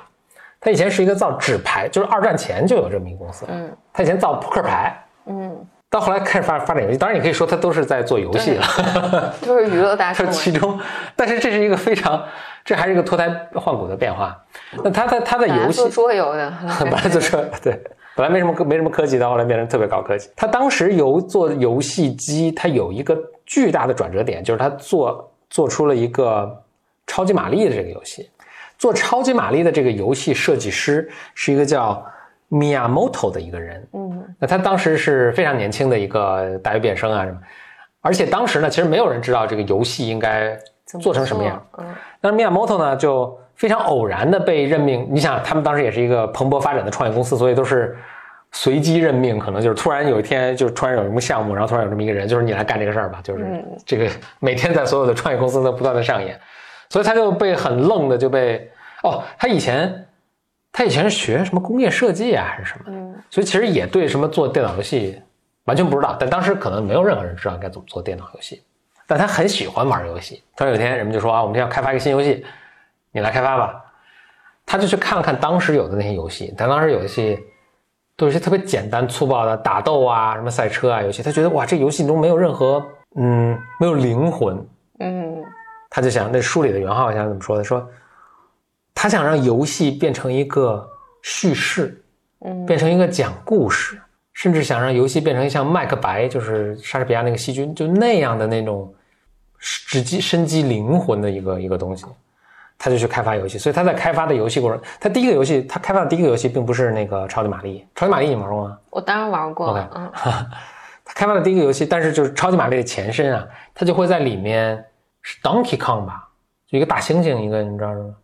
[0.61, 3.45] 它以前是一个造纸牌，就是二战前就有这么一个公司。
[3.49, 4.97] 嗯，它以前造扑克牌。
[5.27, 5.67] 嗯。
[5.91, 10.27] 到后来开始发发展游戏，当然你可以说它都是在做游戏了，就是娱乐大 师。
[10.31, 10.81] 其中，
[11.15, 12.25] 但是这是一个非常，
[12.65, 14.43] 这还是一个脱胎换骨的变化。
[14.83, 16.51] 那它的它的游戏桌游的，
[16.81, 17.79] 本来就是对，
[18.17, 20.29] 本来没什么没什么科技，到后来变成特别高科技。
[20.37, 26.63] 他当时游做游戏机，他有一个巨大的转折点，就是他做做出了一个
[27.07, 28.29] 超级玛丽的这个游戏。
[28.79, 32.05] 做超级玛丽的这个游戏设计师是一个叫。
[32.55, 37.39] Miyamoto 的一个人，嗯，那他当时是非常年轻的一个大学毕业生啊什么，
[38.03, 40.55] 而且当时呢，其实没有人知道这个游戏应该
[41.01, 41.87] 做成什么样，嗯，
[42.21, 47.97] 但是 Miyamoto 呢就非常偶然的被任命，你想他们当时也是一个蓬勃发展的创业公司，所以都是
[48.51, 56.37] 随机任命，可能就是突然有一天就突然有什么项目，然后突然有这么一个人，就是你来干这个事儿吧，就是这个每天在所有的创业公司都不断的上演，
[56.89, 58.69] 所以他就被很愣的就被
[59.05, 60.05] 哦，他以前。
[60.75, 62.85] 他以前是学什么工业设计啊，还是什么？
[62.87, 65.21] 嗯，所以其实也对什么做电脑游戏
[65.65, 66.17] 完全不知道。
[66.19, 68.63] 但当时可能没有任何人知道该怎么做电脑游戏，
[69.07, 70.43] 但他很喜欢玩游戏。
[70.57, 72.43] 突然有一天，人们就说啊，我们要开发一个新游戏，
[73.13, 73.85] 你来开发吧。
[74.65, 77.39] 他就去看了看当时有的那些游戏，但当时游戏
[78.17, 81.23] 都是些特别简单粗暴的打斗啊，什么赛车啊游戏。
[81.23, 82.85] 他觉得哇，这游戏中没有任何
[83.17, 84.57] 嗯，没有灵魂。
[85.01, 85.43] 嗯，
[85.91, 87.65] 他就想那书里的原话，我想怎么说的？
[87.65, 87.87] 说。
[88.95, 90.89] 他想让游戏变成一个
[91.23, 92.01] 叙事，
[92.41, 94.01] 嗯，变成一个讲故事，
[94.33, 98.95] 甚至想让游戏变成像《麦克白》，就是莎士比亚那个细菌，就那样的那种，
[99.59, 102.05] 直击生机灵魂的一个一个东西。
[102.85, 107.87] 他就去开发游戏，所以他在开发的游戏过程，他第一个游戏，他开发的第一个游戏并不是那个《超级玛丽》。
[108.01, 108.77] 超级玛丽你玩过吗？
[108.91, 109.69] 我当然玩过。
[109.69, 110.11] OK，嗯，
[111.05, 114.85] 他开发的第一个游戏，但是就是《超级玛丽》的前身啊，他就会在里面
[115.21, 116.29] 是 Donkey Kong 吧，
[116.67, 118.15] 就一个大猩猩，一个你知道吗？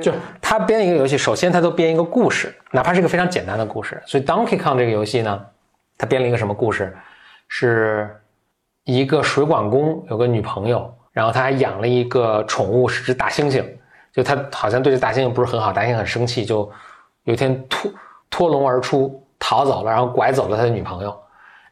[0.00, 4.00] 就他编一个游戏，首先他都编一个故事，哪怕是一个非常简单的故事。
[4.06, 5.44] 所以 Donkey Kong 这个游戏呢，
[5.98, 6.96] 他编了一个什么故事？
[7.48, 8.08] 是
[8.84, 13.64] 一个水管工有个女朋友，然后他还养了一个宠物，是只大猩猩。
[14.14, 16.70] 就他好像对这大猩猩不是很好，大猩猩很生气，就
[17.24, 17.92] 有一天脱
[18.30, 21.14] 脱笼而出逃走了，然后拐走了他的女朋友。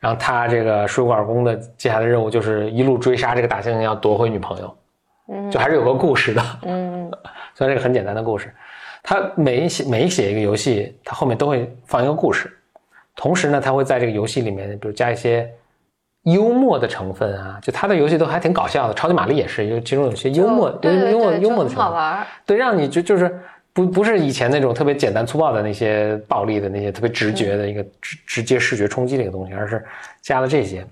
[0.00, 4.76] 然后他这个水管工的接下来的任务就是一路追杀这个大猩猩，要夺回女朋友。
[5.28, 6.42] 嗯，就还是有个故事的。
[6.62, 7.08] 嗯。
[7.54, 8.52] 虽然这个很简单的故事，
[9.02, 12.50] 他每写每写一个游戏，他后面都会放一个故事，
[13.14, 15.48] 同时呢，他会在这个游戏里面，比如加一些
[16.22, 18.94] 幽默的成分啊，就他的游戏都还挺搞笑的。
[18.94, 22.26] 超级玛丽也是，有其中有些幽默、幽默、幽默的成分，好玩。
[22.46, 23.40] 对，让你就就是
[23.72, 29.84] 不不是以前那种特别简单粗暴的那些暴力的那些特别直觉的一个直直接视觉冲击的一个东西，而是
[30.20, 30.86] 加了这些。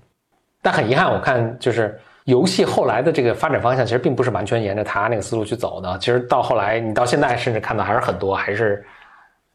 [0.61, 1.99] 但很遗憾，我看就是。
[2.25, 5.97] 游戏后来的这个发展方向其实并不是完全沿着他那个思路去走的。
[5.97, 8.85] 其实到后来，你到现在甚至看到还是很多还是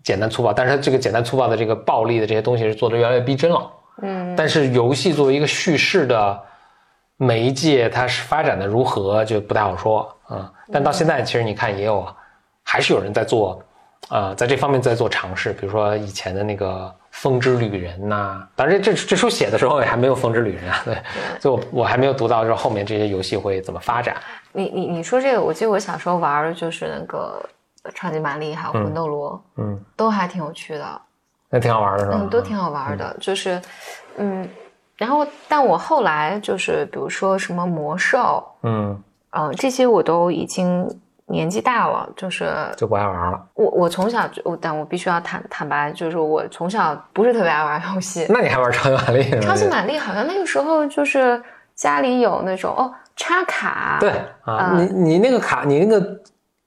[0.02, 3.70] 简单粗暴，但是这个简单粗暴的这个暴力的这些东西是做的越来越逼真了。
[4.02, 4.34] 嗯。
[4.36, 6.42] 但是游戏作为一个叙事的
[7.16, 10.52] 媒介，它是发展的如何就不太好说啊。
[10.72, 12.06] 但到现在，其实你看也有，
[12.64, 13.62] 还是有人在做
[14.08, 16.94] 啊，在这方面在做尝试，比如说以前的那个。
[17.16, 20.98] 风之旅人呐，当然这这这书写的时候也还没有风之旅人啊， 对，
[21.40, 24.18] 所以我我还没有读到说后面这些游戏会怎么发展。
[24.52, 27.42] 你你你说这个，我记得我小时候玩的就是那个
[27.94, 31.00] 超级玛丽还有魂斗罗，嗯，都还挺有趣的，
[31.56, 32.18] 那挺好玩的是吧？
[32.20, 33.60] 嗯，都挺好玩的，就是，
[34.16, 34.48] 嗯，
[34.96, 40.88] 然后但我后来就是比如说什么魔兽，嗯嗯，这些我都已经。
[41.28, 43.46] 年纪大了，就是就不爱玩了。
[43.54, 48.24] 我我从小就，但我必须要坦坦白，就是我从小不是特别爱玩游戏。
[48.28, 49.28] 那你还玩超级玛丽？
[49.42, 51.42] 超级玛丽好像那个时候就是
[51.74, 53.96] 家里有那种哦插卡。
[53.98, 54.12] 对
[54.44, 56.16] 啊，你你那个卡，你那个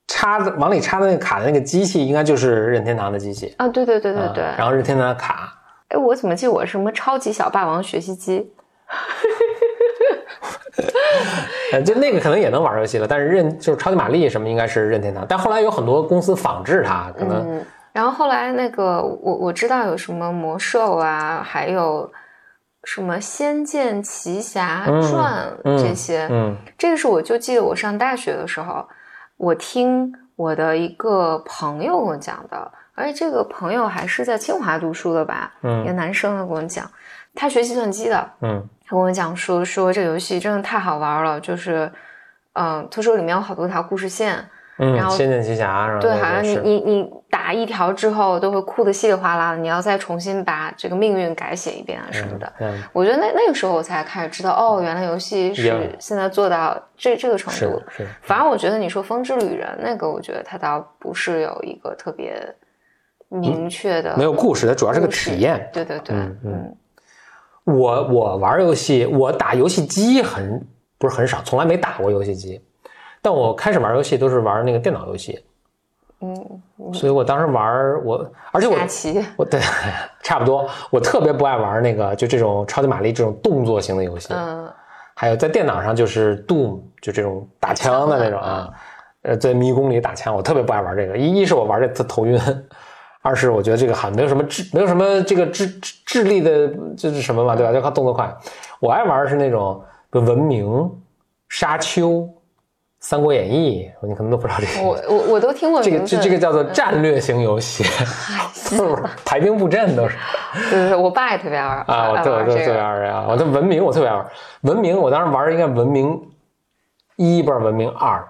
[0.09, 3.67] 插的往里插的那个卡的那个机器，应该就是任天堂的机器啊。
[3.69, 4.43] 对对对对对。
[4.57, 5.53] 然后任天堂的卡。
[5.87, 8.51] 哎，我怎么记我什么超级小霸王学习机？
[11.85, 17.63] 就那个可能也能玩游戏了，但是任就是超级玛丽什么应该是任天堂，但后来有很多公司仿制它，可能。
[17.91, 22.09] 然后后来那个我我知道有什么魔兽啊，还有
[22.83, 28.87] 什么仙剑奇侠传这些，嗯，这个是我就记得我上大学的时候，
[29.39, 36.91] 我听我的一个朋友跟我讲的，而且这个朋友还是在清华读书的吧，嗯一个男生跟我讲，
[37.33, 38.67] 他学计算机的，嗯。
[38.85, 41.91] 他跟我讲说说这个游戏真的太好玩了，就是，
[42.53, 44.43] 嗯、他说里面有好多条故事线，
[44.81, 45.99] 嗯，然后仙剑奇侠是吧？
[45.99, 52.53] 对，好像你你你打一条之后都会哭的稀里哗啦的，你要再重新把这个命运改写一遍啊什么的。
[52.59, 57.83] 嗯，我觉得那那个时候我才开始知道，哦，原来游戏是现在做到这这个程度。
[57.89, 62.41] 是，反而我觉得你说《风之旅人》那个，我觉得它倒不是有一个特别
[63.27, 65.69] 明确的、没有故事，它主要是个体验。
[65.73, 66.73] 对对对，嗯
[67.65, 70.65] 我我玩游戏，我打游戏机很
[70.97, 72.59] 不是很少，从来没打过游戏机。
[73.21, 75.43] 但我开始玩游戏都是玩那个电脑游戏，
[76.21, 78.75] 嗯，所以我当时玩我，而且我
[79.37, 79.59] 我对
[80.23, 84.69] 差不多，我特别不爱玩那个就这种超级玛丽这种动作型的游戏，嗯
[85.15, 88.69] 还有在电脑上就是 Doom 就这种打枪的那种啊，
[89.23, 91.17] 呃，在迷宫里打枪，我特别不爱玩这个。
[91.17, 92.39] 一一是我玩这特头晕，
[93.21, 97.73] 二是我觉得这个好像没有什么智，没有什么这个智智智力的就是什么嘛，对吧？
[97.73, 98.33] 就靠动作快。
[98.79, 100.89] 我爱玩的是那种比如文明、
[101.49, 102.25] 沙丘、
[103.01, 104.85] 三国演义，你可能都不知道这个。
[104.85, 107.83] 我我我都听过这个这这个叫做战略型游戏，
[108.69, 110.17] 就 是排兵布阵都是。
[110.69, 113.27] 对对对，我爸也特别爱玩啊，我爱特我特特别爱玩啊！
[113.29, 114.25] 我的文明我特别爱玩，
[114.61, 116.21] 文明我当时玩的应该文明
[117.15, 118.21] 一，不是文明二，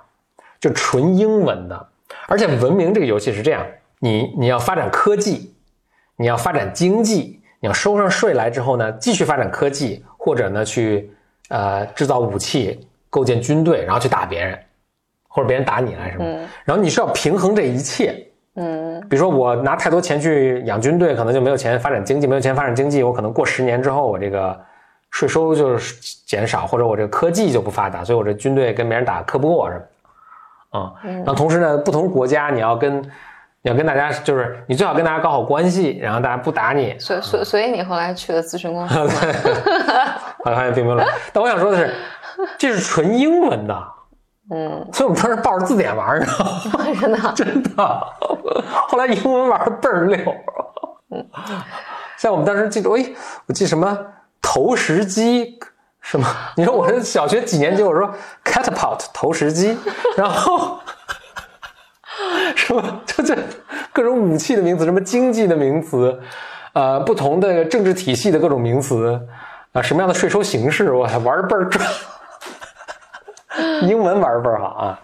[0.60, 1.88] 就纯英文的。
[2.28, 3.66] 而且文明这个游戏是这样，
[4.00, 5.52] 你你要发展科技，
[6.16, 11.12] 你要发展经济，你要收上税来之后呢，继续发展科技，或者呢去
[11.50, 14.58] 呃制造武器，构建军队，然后去打别人，
[15.28, 16.24] 或者别人打你来什么。
[16.26, 18.26] 嗯然后你是要平衡这一切。
[18.56, 24.60] 嗯比如说我拿太多钱去养军队，可能就没有钱发展经济，没有钱发展经济，我可能过十年之后，我这个
[25.12, 25.96] 税收就是
[26.26, 30.80] 减少，或者我这个科技就不发达，所以我这军队跟别人打磕不过什么的。
[30.80, 33.02] 啊、嗯然后同时呢，不同国家你要跟
[33.62, 36.96] 你要跟大家就是你最好跟大家搞好关系，然后大家不打你。
[37.00, 39.10] 所所所以你后来去了咨询公司 嘛？
[40.44, 41.06] 好像发现并没有了。
[41.34, 41.94] 但我想说的是，
[42.58, 43.88] 这是纯英文的，
[44.52, 46.94] 嗯，所以我们当时抱着字典玩儿，你知道吗？
[47.00, 48.08] 真的，真的。
[48.88, 50.18] 后来英文玩的倍儿溜。
[52.18, 53.06] 像我们当时记住，哎，
[53.48, 53.98] 我记什么
[54.42, 55.58] 投石机
[56.02, 56.26] 什么？
[56.56, 57.84] 你说我是小学几年级？
[57.84, 58.10] 我说
[58.44, 59.78] catapult 投石机，
[60.18, 60.80] 然后
[62.56, 63.38] 什么就这
[63.94, 66.20] 各种武器的名词，什么经济的名词，
[66.74, 69.20] 呃，不同的政治体系的各种名词，
[69.72, 71.88] 啊、什么样的税收形式，我还玩的倍儿转。
[73.88, 75.00] 英文玩的倍儿好啊！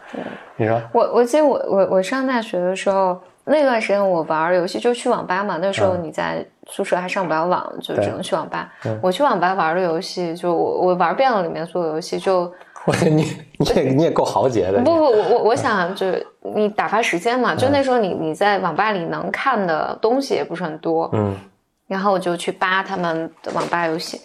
[0.57, 0.81] 你说？
[0.93, 8.99] 我我记得我我我上大学的时候，那段时间我玩游戏就去网吧嘛，那时候嗯你在宿舍还上不了网，就只能去网吧嗯。
[9.01, 12.51] 我去网吧玩的游戏，就我我玩遍了里面所有游戏，就
[12.85, 13.23] 我觉得你
[13.57, 14.79] 你也你也够豪杰的。
[14.79, 21.35] 不不我我我想就是你打发时间嘛，嗯就那时候你你在网吧里能看的东西也不是很多，嗯
[21.87, 24.19] 然后我就去扒他们的网吧游戏。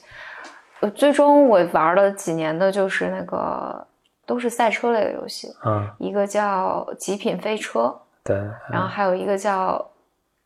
[0.81, 3.87] 呃，最终我玩了几年的就是那个
[4.31, 7.81] 都是赛车类的游戏，嗯，一个叫《极品飞车》，
[8.23, 8.37] 对，
[8.71, 9.75] 然后还有一个叫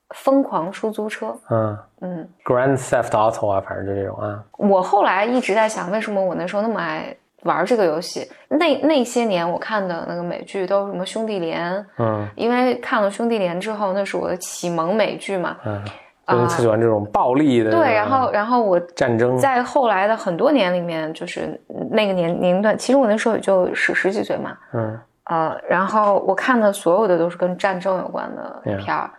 [0.17, 1.27] 《疯狂出租车》。
[1.51, 4.43] 嗯嗯，，Grand Theft Auto 啊，反正就这种啊。
[4.57, 8.27] 我后来一直在想，为什么我那时候那么爱玩这个游戏？
[8.49, 15.59] 那那些年我看的那个美剧都是什么《兄弟连》，嗯因为看了《兄弟连》之后，那是我的启蒙美剧嘛。
[15.67, 15.85] 嗯，
[16.27, 19.37] 所以你特喜欢这种暴力的对，然后然后我战争。
[19.37, 21.61] 在后来的很多年里面，就是
[21.91, 29.11] 那个年年龄段，其实我那时候也就十十几岁嘛，嗯呃，然后我看的所有的都是跟战争有关的片儿。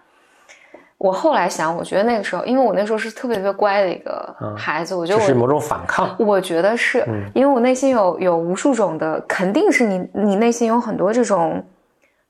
[0.98, 6.16] 我后来想，我觉得那个时候，因为我那时候是特别特别乖的一个嗯孩子，我觉得是某种反抗。
[6.18, 11.64] 我觉得是、嗯因为我内心有有无数种的，肯定是你你内心有很多这种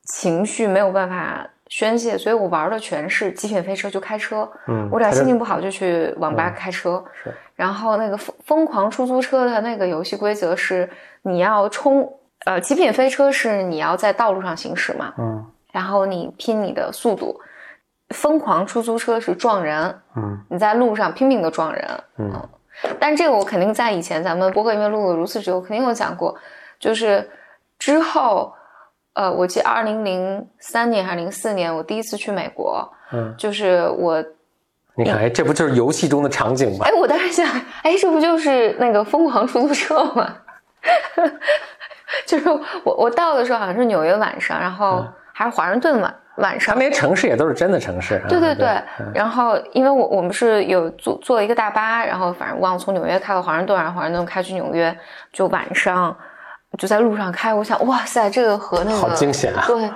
[0.06, 4.50] 情绪没有办法宣泄，所以我玩的全是极品飞车，就开车。
[4.68, 7.04] 嗯，我只要心情不好就去网吧开车。
[7.24, 10.90] 是然后那个疯疯狂出租车的那个游戏规则是
[11.24, 12.12] 你要冲，
[12.46, 17.40] 呃，极品飞车是你要在道路上行驶嘛，嗯然后你拼你的速度。
[18.10, 21.88] 疯狂出租车是撞人，嗯你在路上拼命的撞人。
[22.18, 22.50] 嗯
[23.00, 26.36] 但这个我肯定在以前咱们播客因为录的如此之久，肯定有讲过。
[26.78, 27.28] 就是
[27.80, 28.54] 之后，
[29.16, 34.24] 呃，我记得二零零三年还是零四年，我第一次去美国，嗯，就是我
[34.96, 36.86] 你看，哎，这不就是游戏中的场景吗？
[36.86, 37.46] 哎，我当时想，
[37.84, 40.36] 哎，这不就是那个疯狂出租车吗？
[42.26, 46.90] 就是我我到的时候好像是纽约晚上，然后嗯还是华盛顿晚晚上他那。
[46.90, 48.16] 些城市也都是真的城市。
[48.16, 48.68] 啊对对对
[49.00, 54.96] 嗯，然后因为我我们是有坐坐一个大巴，然后反正忘了从纽约开到华盛顿，然后华盛顿开去纽约，
[55.34, 56.16] 就晚上
[56.78, 59.64] 就在路上开，我想，哇塞，这个和那个好惊险啊！
[59.68, 59.88] 对，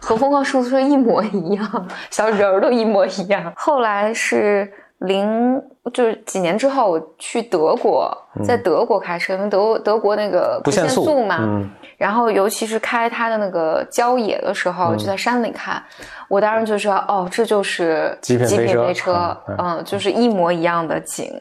[0.00, 3.52] 和《疯狂出租车》一模一样，小人儿都一模一样。
[3.56, 5.60] 后来是零，
[5.92, 8.10] 就是几年之后，我去德国，
[8.44, 15.80] 在德国开车，因为德德国那个不限速嘛，嗯，然后尤其是开它的那个郊野的时候，就在山里开，
[16.28, 21.32] 我当时就说，哦，这就是极品飞车，嗯，就是一模一样的景。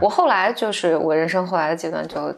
[0.00, 2.34] 我后来就是我人生后来的阶段就。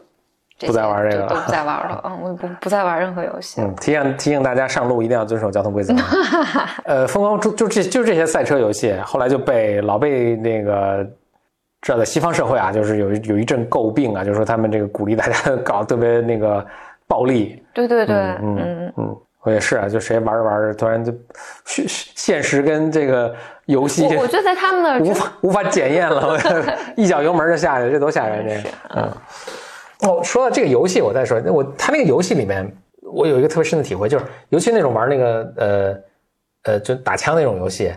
[0.65, 2.01] 不再玩这个了，都不再玩了。
[2.05, 3.61] 嗯，我不不再玩任何游戏。
[3.61, 5.93] 嗯，提醒提醒大家上路一定要遵守交通规则。
[6.85, 11.07] 呃，疯狂就就这就这些赛车游戏，后来就被老被那个
[11.81, 16.65] 知道在西方社会啊，就是有有一阵诟病啊，就是说他们这个鼓励大家 搞特别那个
[17.05, 17.63] 暴力。
[17.73, 21.13] 对对对，嗯嗯嗯，我也是啊，就谁玩着玩着，突然就
[21.65, 23.31] 现现实跟这个
[23.67, 26.35] 游戏，我觉得在他们那无法无法检验了，
[26.97, 28.43] 一脚油门就下去，这多吓人！
[28.43, 29.11] 这个，嗯。
[30.01, 35.95] 哦，说到这个游戏，我再说，我他那个游戏里面，我有一个特别深的体会，就是尤其那种玩那个呃
[36.63, 37.91] 呃就打枪那种游戏，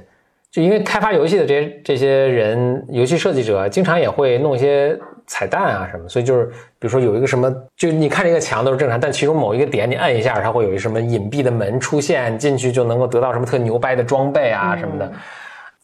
[0.50, 15.12] 就因为开发游戏的这些这些人，游戏设计者经常也会弄一些彩蛋啊什么，所以就是比如说有一个什么，就你看这个墙都是正常，但其中某一个点你按一下，它会有一什么隐蔽的门出现，进去就能够得到什么特牛掰的装备啊什么的。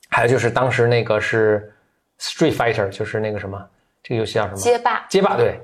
[0.08, 1.70] 还有就是当时那个是
[2.18, 3.62] Street Fighter，就是那个什么，
[4.02, 4.56] 这个游戏叫什么？
[4.56, 5.04] 街霸。
[5.10, 5.60] 街霸对。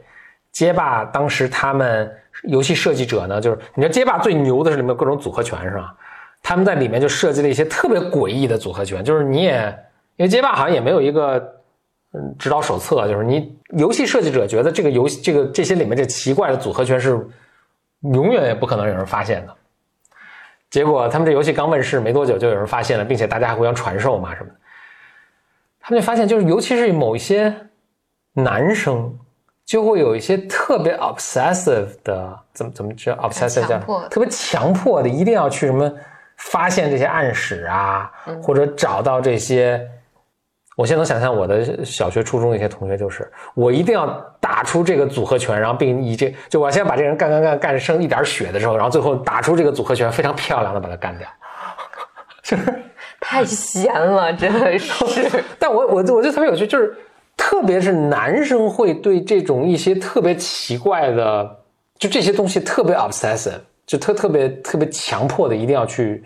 [0.53, 5.95] 街霸当时他们游戏设计者呢，就是你知道街霸最牛的是里面各种组合拳是吧？
[6.43, 9.67] 他们在里面就设计了一些特别诡异的组合拳，就是你也
[10.17, 11.39] 因为街霸好像也没有一个
[12.13, 17.19] 嗯指导手册，就是你游戏设计者觉得这个游戏这个这些里面这奇怪的组合拳是
[18.01, 19.55] 永远也不可能有人发现的。
[20.69, 24.55] 结果他们这游戏刚问世没多久就有人发现了，并且大家还互相传授嘛什么的。
[25.81, 27.55] 他们就发现，就是尤其是某一些
[28.35, 29.19] 男生。
[29.73, 33.79] 就会有一些特别 obsessive 的，怎么怎么叫 obsessive 叫
[34.11, 35.91] 特别强迫的，一定要去什么
[36.37, 39.81] 发现这些暗史啊，或者找到这些。
[40.77, 44.07] 我现在能想象我的小学、初中的一些同学，就是我一定要
[44.41, 51.27] 打出这个组合拳，然后并以这就我先把这人干干干干剩一点血的时候，然后最后打出这个组合拳，非常漂亮的把他干掉，
[52.43, 52.75] 就是
[53.23, 55.43] 太闲了，真的是。
[55.59, 56.95] 但我我我就特别有趣，就是。
[57.53, 61.59] 特别是男生会对这种一些特别奇怪的，
[61.99, 66.25] 就这些东西特别 obsessive，就特特别特别强迫的一定要去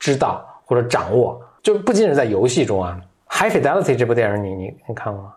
[0.00, 1.40] 知道或者掌握。
[1.62, 3.00] 就不仅仅在游戏中啊，
[3.32, 5.34] 《High Fidelity》这部电影你你你看过吗？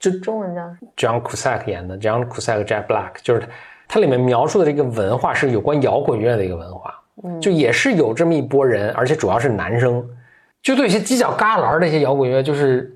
[0.00, 0.62] 就中文叫
[0.96, 3.42] John Cusack 演的，John Cusack Jack Black，就是
[3.86, 6.94] 它里面描述的这个文化是有关摇滚乐的一个文化，
[7.40, 10.02] 就也是有这么一波人，而且主要是男生，
[10.62, 12.94] 就对一些犄角旮旯的一些摇滚乐就是。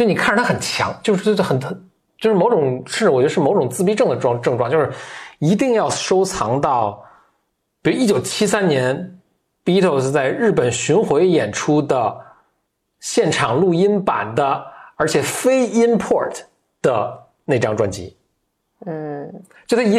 [0.00, 1.60] 就你看着他很强，就是就很
[2.16, 4.90] 就是某种是我觉得是某种自闭症的状症状，就是
[5.40, 7.04] 一定要收藏到，
[7.82, 9.20] 比如一九七三年
[9.62, 12.16] Beatles 在日本巡回演出的
[13.00, 14.64] 现场录音版的，
[14.96, 16.44] 而且非 import
[16.80, 18.16] 的那张专辑。
[18.86, 19.30] 嗯，
[19.66, 19.96] 就他一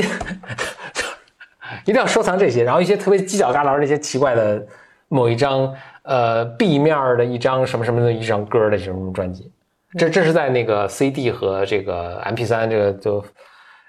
[1.86, 4.66] 一定要收藏这些，然后一些特别犄角旮旯那些奇怪的
[5.10, 9.52] 某一张呃 B 面的一张什么什么的一张歌的这种专辑。
[9.98, 13.26] 这这是在那个 CD 和这个 MP3 这个就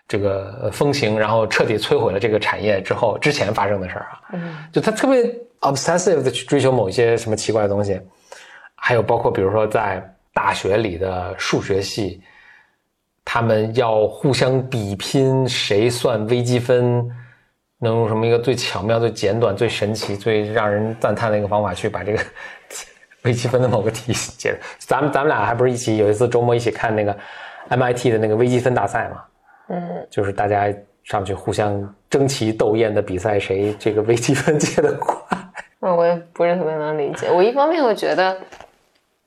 [0.09, 4.21] 这个风行，然后彻底摧毁了这个产业之后之前发生的事儿啊。
[4.33, 5.23] 嗯，就他特别
[5.61, 8.01] obsessive 的去追求某一些什么奇怪的东西，
[8.75, 10.03] 还有包括比如说在
[10.35, 12.21] 大学里的数学系，
[13.25, 17.09] 他们要互相比拼谁算微积分
[17.79, 22.19] 能用什么一个最巧妙、最简短、最神奇、最让人赞叹的一个方法去把这个。
[23.25, 27.17] 微积分的某个题解， 咱们咱们俩还不是一起有一次周末一起看那个
[27.69, 29.23] MIT 的那个微积分大赛嘛？
[29.69, 30.73] 嗯，就是大家
[31.05, 35.17] 上去互相争奇斗艳的比赛，谁这个微积分解的快。
[35.81, 37.29] 嗯我也不是特别能理解。
[37.31, 38.37] 我一方面会觉得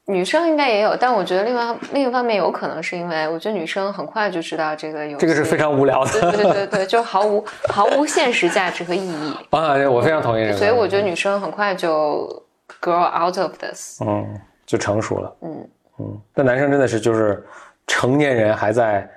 [0.06, 9.34] 女生应该也有，但我觉得另外另一方面有可能是因为我觉得女生很快就知道这个有这个是非常无聊的，对对对对， 就毫无毫无现实价值和意义。
[9.50, 10.58] 啊，我非常同意这个。
[10.58, 12.45] 所以我觉得女生很快就。
[12.86, 16.22] Grow out of this，嗯，就成熟了，嗯嗯。
[16.36, 17.44] 但男生真的是就是
[17.88, 19.10] 成年人还在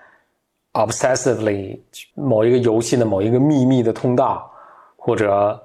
[0.72, 1.78] obsessively
[2.14, 4.50] 某一个游戏的某一个秘密的通道，
[4.96, 5.62] 或者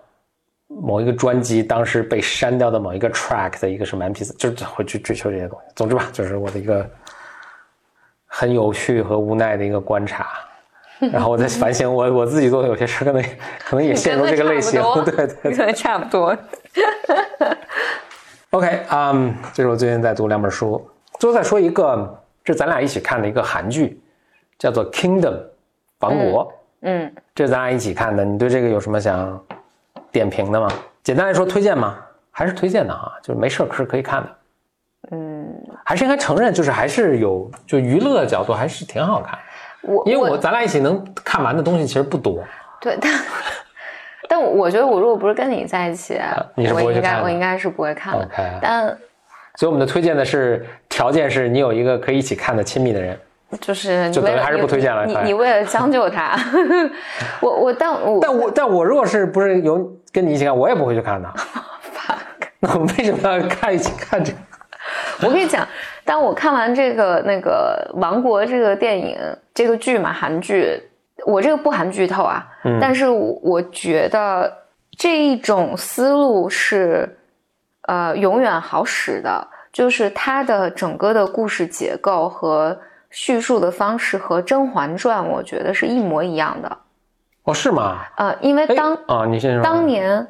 [0.68, 5.66] 某一个专辑当时被删掉的某一个 track 的一个什么 MP 四就是会去追求这些东西。
[5.74, 6.86] 总之吧，就是我的一个
[8.26, 10.28] 很有趣和无奈的一个观察。
[11.12, 13.24] 然后我在反省我我自己做的有些事，可能
[13.66, 16.36] 可能也陷入这个类型，对对，可能差不多。
[18.54, 20.80] OK，嗯，这是我最近在读两本书。
[21.18, 24.00] 最后再说一个，这咱俩一起看的一个韩剧，
[24.60, 25.34] 叫做《Kingdom》，
[26.02, 26.54] 王国。
[26.82, 29.44] 嗯，这咱俩一起看的，你对这个有什么想
[30.12, 30.68] 点评的吗？
[31.02, 31.98] 简单来说，推荐吗？
[32.30, 34.30] 还是推荐的哈，就是没事是可以看的。
[35.10, 35.52] 嗯，
[35.84, 39.36] 还是应该承认，就是还是有就娱乐角度还是挺好看。
[39.82, 42.44] 我因为我咱俩一起能看完的东西其实不多。
[42.80, 43.12] 对，但
[44.34, 46.20] 但我觉得我如果不是跟你在一起，
[46.56, 48.28] 你是不我应会去看的该我应该是不会看的。
[48.60, 48.88] 但
[49.56, 53.16] 所以我们的推荐的是条件是你有一个可以一起看的亲密的人。
[53.62, 56.36] 就是就等于还是不推荐了你你为了将就他，
[57.40, 61.32] 我我但我但我但我如果是不是有跟你一起看，我也不会去看的。
[62.60, 64.38] 那我们为什么要看一起看这个？
[65.28, 65.68] 我跟你讲，
[66.04, 69.16] 当我看完这个那个《王国》这个电影
[69.54, 70.82] 这个剧嘛，韩剧，
[71.26, 74.52] 我这个不含剧透啊，嗯但是我我觉得
[74.98, 77.18] 这一种思路是
[77.88, 82.78] 呃永远好使的，就是它的整个的故事结构和
[83.10, 86.78] 叙述的方式和《甄嬛传》我觉得是一模一样的。
[87.44, 88.00] 哦，是吗？
[88.18, 89.64] 呃，因为哎当啊，你先说。
[89.64, 90.28] 当年，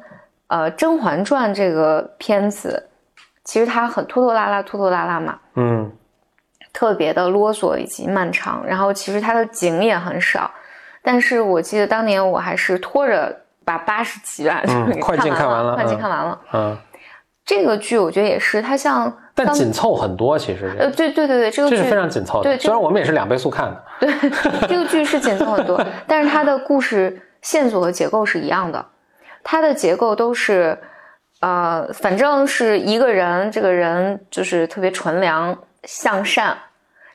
[0.48, 2.88] 呃，《甄嬛传》这个片子，
[3.44, 5.92] 其实它很拖拖拉拉，拖拖拉拉嘛，嗯，
[6.72, 8.66] 特别的啰嗦以及漫长。
[8.66, 10.50] 然后其实它的景也很少，
[11.04, 14.62] 但是我记得当年我还是拖着把八十集吧，
[15.00, 16.40] 快进看完了快进嗯看完了。
[16.54, 16.76] 嗯，
[17.44, 22.44] 这个剧我觉得也是，它像当但紧凑很多，其实呃，对对对对，这个剧是非常紧凑的。
[22.44, 23.84] 对虽然我们也是两倍速看的。
[24.00, 24.30] 对，
[24.66, 28.84] 这个剧是紧凑很多，但是它的故事线索和结构是一样的，
[29.42, 30.78] 它的结构都是，
[31.40, 36.56] 呃，反正是一个人，这个人就是特别纯良向善，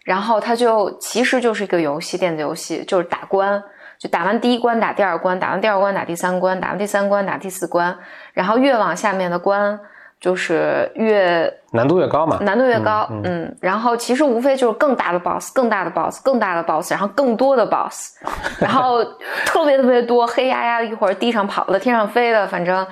[0.04, 3.62] 然后他就其实就是一个游戏，电子游戏，就是打关，
[4.00, 7.94] 就打完第一关打第二关，打完第二关打第三关，打完第三关打第四关，
[8.32, 9.78] 然后越往下面的关
[10.22, 12.38] 就是越难度越高嘛。
[12.40, 18.16] 难度越高，嗯然后其实无非就是更大的 boss，更大的 boss，更大的 boss，然后更多的 boss，
[18.62, 19.04] 然后
[19.46, 22.88] 特别特别多，黑压压的，一会儿地上跑的，天上飞的，反正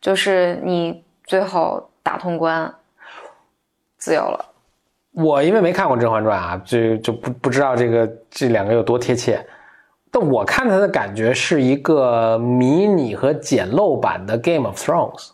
[0.00, 2.74] 就是你最后打通关，
[3.96, 4.44] 自由了。
[5.12, 9.44] 我因为没看过《甄嬛传》啊，就就不不知道这个这两个有多贴切。
[10.10, 15.28] 但我看它的感觉是一个迷你和简陋版的《Game of Thrones》，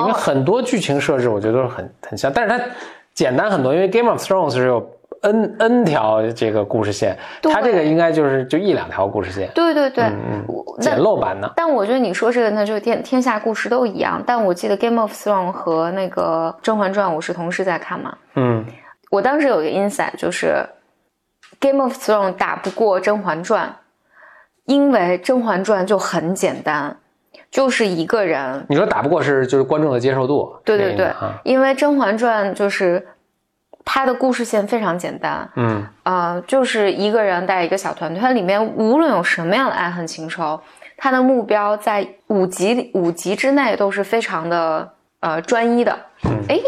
[0.00, 2.64] 因为哦很多剧情设置我觉得都是很很像，但是它
[3.14, 3.72] 简单很多。
[3.72, 4.90] 因为《Game of Thrones》是有
[5.22, 10.44] n n 条这个故事线，它这个应该就是就一两条故事线，对对对，嗯
[10.78, 11.50] 简陋版的。
[11.56, 14.22] 但我觉得你说这个，那就天天下故事都一样。
[14.26, 18.14] 但我记得《Game of Thrones》和那个《甄嬛传》，我是同时在看嘛。
[18.34, 18.62] 嗯，
[19.10, 20.48] 我当时有一个 insight，就是
[21.60, 23.68] 《Game of Thrones》打不过《甄嬛传》，
[24.64, 26.96] 因为《甄嬛传》就很简单，
[27.50, 28.64] 就是一个人。
[28.68, 31.06] 你说打不过是就是观众的接受度，对对对。
[31.06, 33.06] 啊，因为《甄嬛传》就是
[33.84, 35.86] 它的故事线非常简单，嗯。
[36.04, 40.60] 呃，就是一个人带一个小团队，它里面无论有什么样的爱恨情仇，
[40.96, 45.98] 他的目标在五集里五集之内都是非常的呃专一的。
[46.48, 46.58] 哎、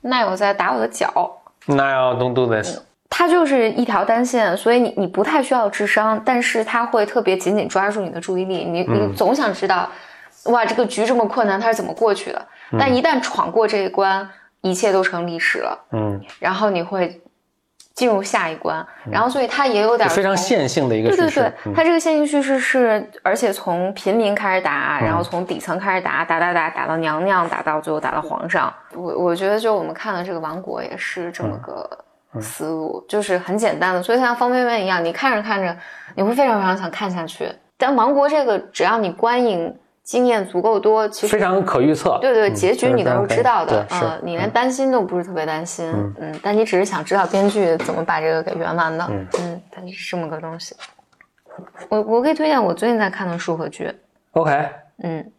[0.00, 1.12] 那有在打我的脚。
[1.66, 2.78] 那要 don't do this，
[3.16, 9.88] 它就是一条单线，所以你你不太需要智商，但是它会特别紧紧抓住你的注意力，你你总想知道，
[10.46, 12.46] 哇，这个局这么困难，它是怎么过去的？
[12.76, 14.28] 但一旦闯过这一关，
[14.62, 17.22] 一切都成历史了，嗯，然后你会
[17.94, 21.10] 进入下一关，然后所以它也有点非常线性的一个。
[21.10, 28.74] 对对对，嗯它这个线性叙事是，而且从平民开始打，然后从底层开始打，打打打打到娘娘，打到最后打到皇上。
[28.92, 31.88] 我我觉得就我们看的这个王国也是这么个
[32.40, 35.76] 思路，就是很简单的，所以像方便面一样，你看着看着，
[36.14, 37.50] 你会非常非常想看下去。
[37.76, 42.18] 但王国这个，只要你观影经验足够多，其实非常可预测。
[42.20, 50.74] 对对，嗯结局你都是知道的，对是嗯，你连担心都不是特别担心，嗯，但你只是想知道编剧怎么把这个给圆完的，嗯，它是这么个东西。
[51.88, 53.92] 我我可以推荐我最近在看的书和剧
[54.32, 54.68] ，OK，
[55.02, 55.32] 嗯，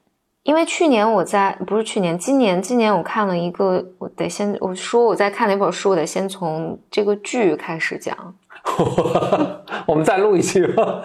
[0.45, 8.15] 因为去年我在不是去年，今年今年我看了一个，我得先我说我在看哪本书，我得先从这个剧开始讲。
[9.87, 11.01] 我们再录一期吧。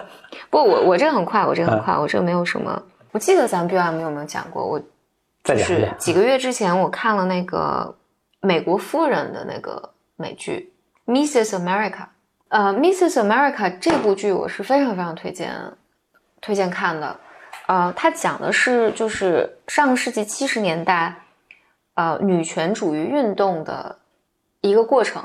[0.51, 2.83] 不，我我这个很快，我这个很嗯快，我这个没有什么。
[3.13, 4.63] 我记得咱们 BM 有没有讲过？
[4.63, 4.91] 我就是
[5.43, 7.97] 再讲一讲几个月之前我看了那个
[8.43, 10.71] 美国夫人的那个美剧
[11.11, 11.59] 《Mrs.
[11.59, 11.93] America》。
[12.49, 13.23] 呃，《Mrs.
[13.23, 15.55] America》这部剧我是非常非常推荐
[16.43, 17.17] 推荐看的。
[17.71, 21.15] 呃，它讲的是就是上个世纪七十年代，
[21.95, 23.97] 呃，女权主义运动的
[24.61, 25.25] 一个过程。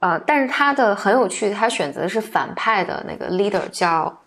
[0.00, 4.20] 呃，但是它的很有趣，它选择的是反派的那个 leader 叫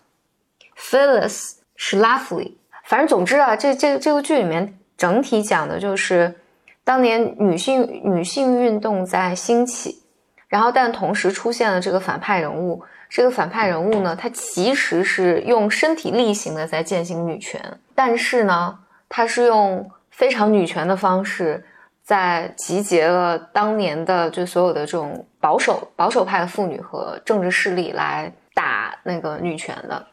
[0.74, 2.54] Phyllis Schlafly。
[2.84, 6.34] 反正总之啊，这这这个剧里面整体讲的就是
[6.82, 10.02] 当年女性女性运动在兴起，
[10.48, 12.82] 然后但同时出现了这个反派人物，
[13.14, 17.62] 这个反派人物呢，他其实是用身体力行的在践行女权，
[17.94, 18.76] 但是呢，
[19.08, 21.64] 他是用非常女权的方式，
[22.02, 30.04] 在集结了当年的就所有的这种保守保守派的妇女和政治势力来打那个女权的。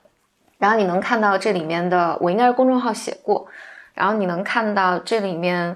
[0.60, 3.48] 然后你能看到这里面的，我应该是公众号写过，
[3.96, 5.76] 然后你能看到这里面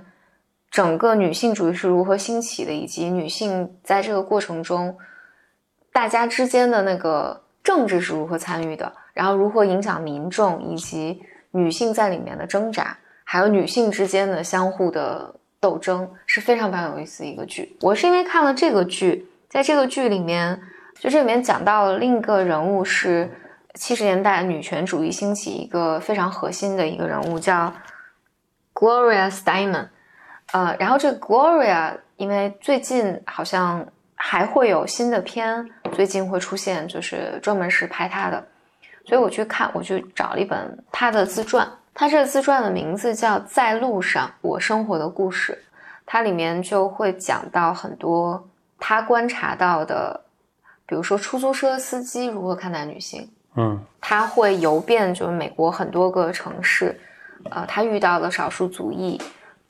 [0.69, 4.95] 整个女性主义是如何兴起的，以及女性在这个过程中。
[5.95, 17.77] 大家之间的那个政治是如何参与的，然后如何影响民众，以及女性在里面的挣扎，还有女性之间的相互的斗争，是非常非常有意思的一个剧。
[17.79, 20.61] 我是因为看了这个剧，在这个剧里面，
[20.99, 23.31] 就这里面讲到了另一个人物是
[23.75, 27.71] 七十年代女权主义兴起一个非常核心的一个人物，叫
[28.73, 29.87] Gloria Steinem。
[30.51, 33.87] 呃，然后这个 Gloria，因为最近好像。
[34.17, 38.45] 还会有新的片，最近会出现，就是专门是拍他的，
[39.05, 45.53] 所以我去看，我去找了一本他的自传，他这个自传的名字叫《在路上：我生活的故事》，
[46.05, 48.47] 它里面就会讲到很多
[48.79, 50.21] 他观察到的，
[50.85, 56.99] 比如说出租车司机如何看待女性，嗯，他会游遍就是美国很多个城市，
[57.49, 59.21] 呃，他遇到了少数族裔，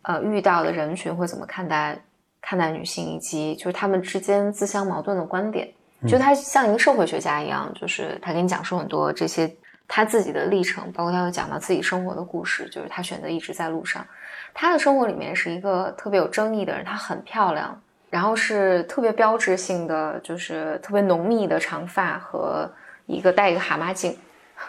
[0.03, 1.99] 呃，遇到的人群会怎么看待？
[2.47, 5.67] 看待女性以及就是他们之间自相矛盾的观点，
[6.07, 9.51] 就他像一个社会学家一样，就是他给你讲述很多这些
[9.87, 12.69] 他自己的历程，包括他会讲到自己生活的故事。
[12.69, 14.05] 就是他选择一直在路上，
[14.53, 16.85] 他的生活里面是一个特别有争议的人。
[16.85, 22.69] 他很漂亮，然后是特别标志性的，就是特别浓密的长发和
[23.07, 24.15] 一个戴一个蛤蟆镜，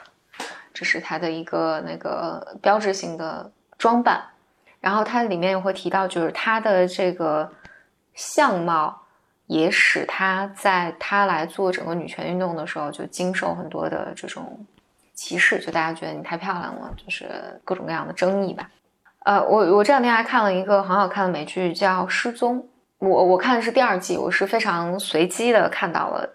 [0.72, 4.22] 这是他的一个那个标志性的装扮。
[4.81, 7.51] 然后他里面也会提到，就是他的这个。
[8.18, 9.03] 相貌
[9.47, 14.67] 也使她在她来做整个女权运动的时候，就经受很多的这种
[15.15, 17.29] 歧视，就大家觉得你太漂亮了，就是
[17.65, 18.69] 各种各样的争议吧。
[19.25, 22.61] 呃，我我这两天还看了一个很好看的美剧，叫《失踪》。
[22.99, 26.29] 我我看的是第二季，我是非常随机的看到了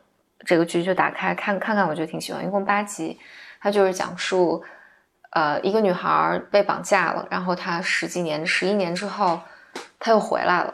[0.45, 2.45] 这个剧，就打开看看看，我觉得挺喜欢。
[2.45, 3.18] 一共八集，
[3.59, 4.64] 它就是讲述
[5.32, 9.39] 呃一个女孩被绑架了，然后她十几年、十一年之后，
[9.99, 10.74] 她又回来了。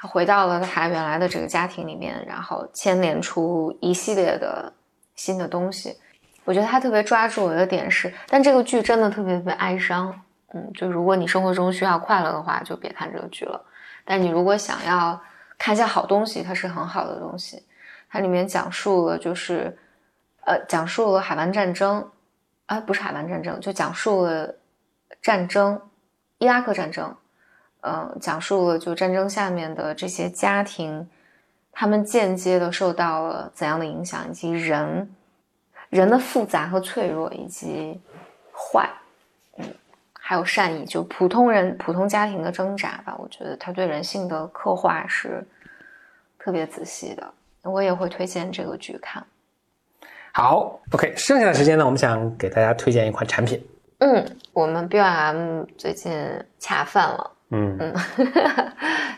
[0.00, 4.72] 他回到了他原来的这个家庭里面，然后牵连出一系列的
[5.14, 5.94] 新的东西。
[6.46, 10.18] 我觉得他特别抓住我的点是，但这个剧真的特别特别哀伤。
[10.54, 13.62] 嗯，就如果你生活中需要快乐的话，就别看这个剧了。
[14.06, 15.20] 但你如果想要
[15.58, 17.62] 看一下好东西，它是很好的东西。
[18.08, 19.76] 它里面讲述了就是，
[20.46, 22.10] 呃，讲述了海湾战争，
[22.64, 24.54] 啊，不是海湾战争，就讲述了
[25.20, 25.78] 战争，
[26.38, 27.14] 伊拉克战争。
[27.80, 31.08] 呃，讲述了就战争下面的这些家庭，
[31.72, 35.10] 他们间接的受到了怎样的影响，以及人
[35.88, 38.00] 人的复杂和脆弱，以及
[38.52, 38.88] 坏，
[39.56, 39.64] 嗯，
[40.12, 43.16] 还有善意，就普通人普通家庭的挣扎吧。
[43.18, 45.46] 我觉得他对人性的刻画是
[46.38, 47.26] 特别仔细的，
[47.62, 49.24] 我也会推荐这个剧看。
[50.32, 53.60] 好，OK，剩下的时间呢，我们想给大家推荐一款产品。
[53.98, 56.12] 嗯，我们 BOM 最近
[56.58, 57.30] 恰饭了。
[57.50, 57.94] 嗯嗯，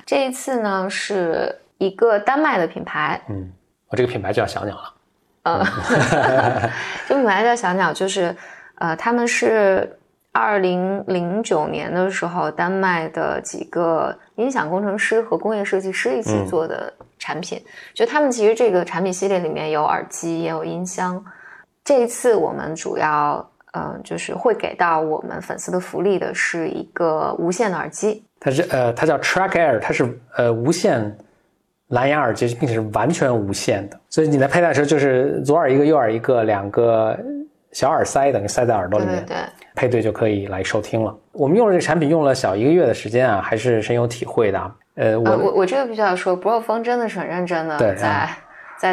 [0.07, 3.21] 这一次呢是一个丹麦的品牌。
[3.29, 3.53] 嗯，
[3.89, 4.95] 我这个品牌叫小鸟了。
[5.43, 5.65] 嗯，
[7.07, 8.35] 这品牌叫小鸟，就是
[8.77, 9.99] 呃，他们是
[10.33, 17.63] 二零零九年的时候，丹麦的几个音响工程师和工业设计师一起做的产品。
[17.93, 21.23] 就他们其实这个产品系列里面有耳机，也有音箱。
[21.85, 23.47] 这一次我们主要。
[23.73, 31.17] 嗯，就是会给到我们粉丝的福利的是一个无线的耳机，它是呃，它叫 Track Air，它是呃无线
[31.89, 37.19] 蓝牙耳机，并且是完全无线的，所以你在佩戴的时候就是左耳一个，右耳一个，两个
[37.73, 39.37] 小耳塞等于塞在耳朵里面，对，
[39.75, 41.17] 配对就可以来收听了。
[41.33, 44.73] 我们用了这个产品用了小一个月的时间啊，还是深有体会的。
[44.97, 48.29] 呃，我我我这个必须要说，，Bro 风真的是很认真的在。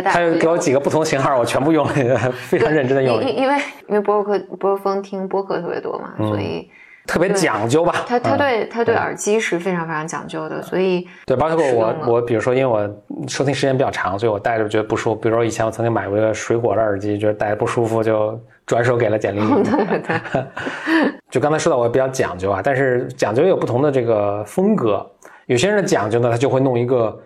[0.03, 1.93] 他又给我几个不同型号，我全部用了，
[2.47, 3.21] 非常认真的用。
[3.23, 3.55] 因因为
[3.87, 6.69] 因为博客博客风听播客特别多嘛，所以
[7.07, 8.05] 特别讲究吧。
[8.07, 15.19] 他他对他对耳机是非常非常讲究的，所以对包括我我比如说，因为我收听时间比较长，所以我戴着觉得不舒服。
[15.19, 19.39] 比如说以前我曾经买过一个水果的耳机，觉得戴着不舒服，就转手给了简历。
[19.63, 20.43] 对对。
[21.31, 25.03] 就刚才说到我比较讲究啊，但是讲究也有不同的这个风格。
[25.47, 27.19] 有些人的讲究呢，他就会弄一个。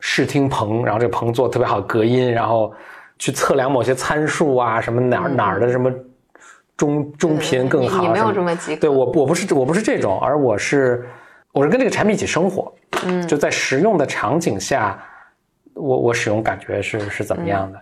[0.00, 2.74] 视听棚，然后这个棚做特别好隔音，然后
[3.18, 5.92] 去测量某些参数啊，什么哪儿哪儿的什么
[6.76, 8.02] 中中频更好。
[8.02, 11.06] 你没有这么极对我我不是我不是这种，而我是
[11.52, 12.72] 我是跟这个产品一起生活，
[13.04, 14.98] 嗯，就在实用的场景下，
[15.74, 17.78] 我我使用感觉是是怎么样的？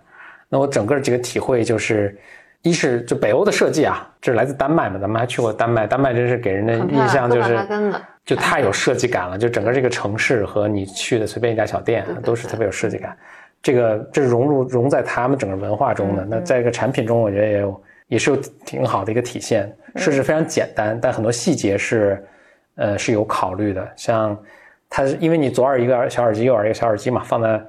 [0.49, 2.19] 那我整个几个体会就是，
[2.63, 7.65] 一是就北欧的设计啊，这是来自丹麦嘛，咱们还去过丹麦，丹麦真是给人的印象就是
[8.29, 13.17] 就太有设计感了，就整个这个城市和你去的随便一家小店都是特别有设计感。
[13.59, 16.23] 这个这融入融在他们整个文化中的。
[16.29, 19.75] 那在一个产品中，我觉得也有也是有挺好的一个体现。
[19.95, 22.23] 设置非常简单，但很多细节是
[22.75, 23.91] 呃是有考虑的。
[23.95, 24.39] 像
[24.91, 27.59] 它因为你左耳一个小耳机，右耳一个小耳机嘛，放在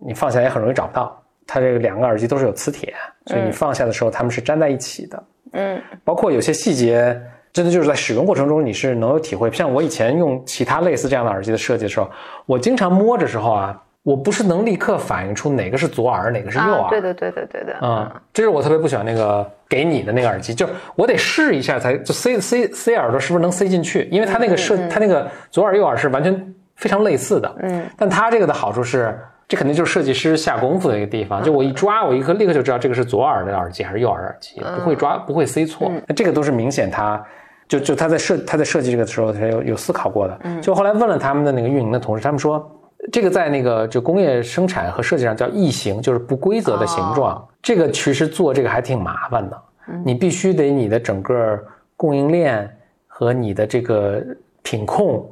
[0.00, 1.22] 你放下来也很容易找不到。
[1.46, 2.92] 它这个两个耳机都是有磁铁，
[3.26, 5.24] 所以你放下的时候它们是粘在一起的。
[5.52, 7.16] 嗯，包括有些细节，
[7.56, 9.50] 真的就是在使用过程中你是能有体会。
[9.50, 12.10] 像我以前用其他类似这样的耳机的设计的时候，
[12.44, 13.82] 我经常摸着时候啊。
[14.02, 16.88] 我不是能立刻反映出哪个是左耳，哪个是右耳。
[16.90, 17.76] 对的，对的，对的。
[17.82, 27.52] 嗯，这是我特别不喜欢那个给你的那个耳机，就是我得试一下才就塞塞塞耳朵是不是能塞进去，因为它那个设它那个左耳右耳是完全非常类似的。
[27.62, 31.42] 嗯，但它这个的好处是，这肯定就是设计师下功夫的一个地方。
[31.42, 35.90] 就我一抓，我一刻立刻就知道这个是左耳的耳机还是右耳耳机，不会抓不会塞错。
[36.06, 37.20] 那这个都是明显，他
[37.68, 40.38] 就就他在设他在设计这个的时候，他有有思考过的。
[40.44, 42.70] 嗯，就后来问了他们的那个运营的同事，他们说。
[43.12, 47.46] 这个在那个就工业生产和设计上叫异形，就是不规则的形状。
[47.62, 49.62] 这个其实做这个还挺麻烦的，
[50.04, 51.62] 你必须得你的整个
[51.94, 52.68] 供应链
[53.06, 54.20] 和你的这个
[54.62, 55.24] 品控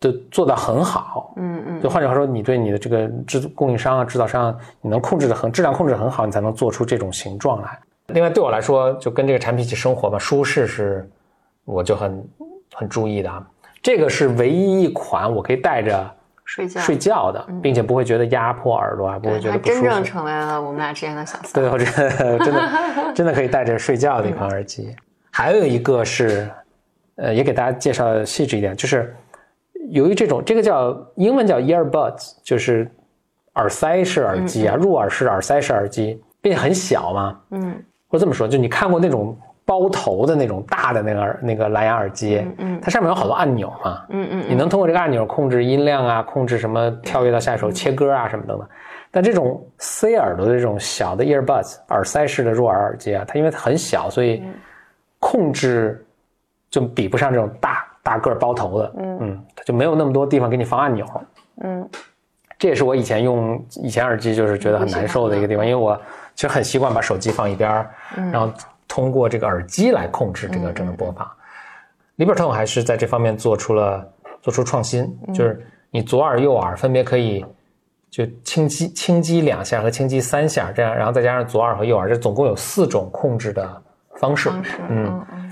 [0.00, 1.32] 都做到很好。
[1.36, 1.80] 嗯嗯。
[1.80, 7.78] 就换句话说，你对你的这个制供应商啊、制造商，你能控制的很质量控制很好，你才能做出这种形状来。
[8.08, 11.08] 另外，对我来说，就跟这个产品一起生活吧，舒适是
[11.64, 12.28] 我就很
[12.74, 13.46] 很注意的啊。
[13.82, 16.14] 这个是唯一一款我可以带着。
[16.46, 19.82] 睡觉睡觉的，并且不会觉得压迫耳朵啊，不会觉得不舒服。
[19.82, 21.52] 真正成为了我们俩之间的小三。
[21.52, 22.70] 对，我觉得真的
[23.14, 24.92] 真的可以带着睡觉的一款耳机。
[25.30, 26.50] 还有一个是，
[27.14, 29.14] 呃，也给大家介绍细致一点，就是
[29.90, 32.90] 由于这种这个叫英文叫 earbuds，就是
[33.54, 37.40] 耳塞式耳机啊，入耳式耳塞式耳机，并且很小嘛。
[37.50, 39.38] 嗯，或者这么说，就你看过那种。
[39.64, 48.68] 包头的那种大的那个那个蓝牙耳机，嗯，它上面有好多按钮嘛，嗯嗯，你能通过这个按钮控制音量啊，控制什么跳跃到下一首、切歌啊什么等等。
[49.12, 54.42] 但这种塞耳朵的这种小的 earbuds 耳塞式的入耳耳机啊，它因为它很小，所以
[55.18, 56.04] 控制
[56.68, 59.18] 就比不上这种大大个包头的，嗯。
[59.20, 61.06] 嗯，它就没有那么多地方给你放按钮，
[61.62, 61.88] 嗯，
[62.58, 66.00] 这也是我以前用以前耳机就是觉得很难受的一个地方，因为我
[66.34, 67.90] 其实很习惯把手机放一边儿，
[68.32, 68.52] 然后。
[68.90, 71.30] 通过这个耳机来控制这个整个播放
[72.18, 74.04] ，Libertone 还是在这方面做出了
[74.42, 77.46] 做出创新，就是你左耳右耳分别可以
[78.10, 83.82] 就轻击轻击两下和轻击三下这样，然后再加上左耳和右耳，这总共有四种控制的
[84.16, 84.50] 方式。
[84.88, 85.04] 嗯，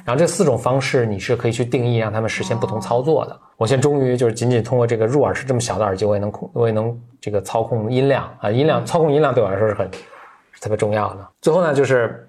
[0.04, 3.40] 然后这四种方式你是可以去定义让他们实现不同操作的。
[3.56, 9.88] 我现在终于就是仅仅通过这个入耳式这么小的耳机，我也能控，我也能这个操控音量啊，音量操控音量对我来说是很
[10.50, 11.28] 是特别重要的。
[11.40, 12.24] 最后呢，就是。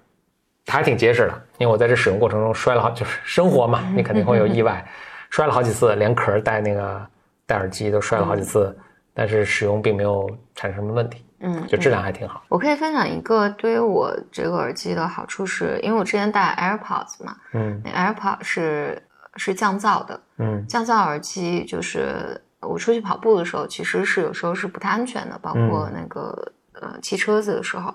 [0.70, 4.84] 还挺结实的，因为我在这使用过程中摔了好， 就是生活嘛，你肯定会有意外，
[5.28, 7.06] 摔了好几次，连壳带那个
[7.46, 8.76] 带耳机都摔了好几次，
[9.12, 12.42] 但是使用并没有产生什么问题，嗯，就质量还挺好。
[12.48, 19.02] 我可以分享一个对于我这个耳机的好处，是因为我之前戴 AirPods 嘛，嗯，那 AirPods 是
[19.36, 27.94] 是降噪的，嗯，降噪耳机就是我出去跑步的时候，其实是有时候是不太安全的，包括那个呃骑车子的时候。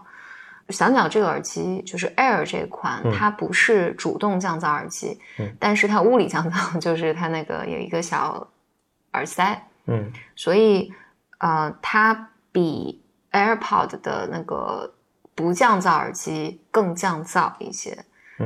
[0.69, 8.47] 小鸟这个耳机就是 Air 这款，它不是主动降噪耳机，嗯但是它物理降噪， 就是它那个有一个小
[9.13, 10.91] 耳塞，嗯，所以
[11.37, 14.91] 呃，它比 AirPod 的那个
[15.35, 17.97] 不降噪耳机更降噪一些，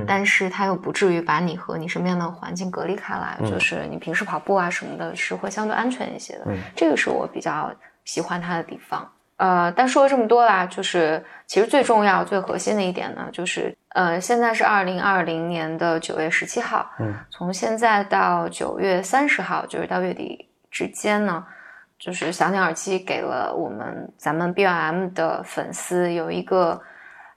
[0.05, 6.45] 但是它又不至于把你和你身边的环境隔离开来，就是你平时跑步啊什么的，是会相对安全一些的，
[6.75, 9.09] 这个是我比较喜欢它的地方。
[9.39, 21.45] 呃，但说了这么多啦，就是其实最重要、最核心的一点呢，就是呃，现在是二零二零年的九月十七号，嗯，从现在到九月三十号，就是到月底之间呢，
[21.97, 26.77] 就是小鸟耳机给了我们咱们 B O M 的粉丝有一个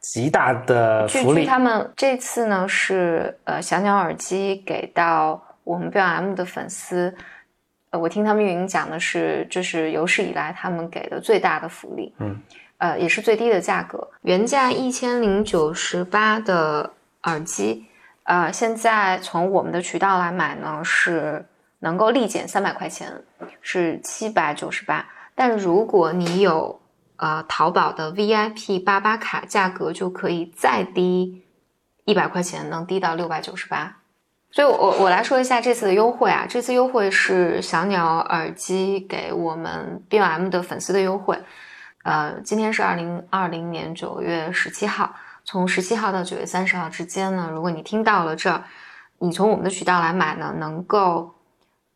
[0.01, 1.47] 极大的福利。
[1.47, 7.15] 他们这次呢是呃小鸟耳机给到我们 B Y M 的粉丝。
[7.93, 12.41] 呃，我听他们运营讲的是，这是有史以来他们给的最大的福利，嗯，
[12.79, 16.91] 呃，也是最低的价格，原价一千零九十八的
[17.25, 17.85] 耳机，
[18.23, 21.45] 呃，现在从我们的渠道来买呢，是
[21.81, 23.13] 能够立减三百块钱，
[23.61, 26.81] 是七百九十八，但如果你有
[27.17, 31.45] 呃淘宝的 VIP 八八卡，价格就可以再低
[32.07, 33.99] 一百块钱，能低到六百九十八。
[34.55, 36.45] 所以，我我来说一下这次的优惠啊。
[36.47, 41.43] 这次优惠是小鸟耳机给我们 B M 的粉丝的优惠。
[42.05, 48.63] 呃，今天是二零二零年九月十七号，从十七号到九月三十号之间呢，如果你听到了这儿，
[49.21, 51.35] 你从我们的渠道来买呢，能够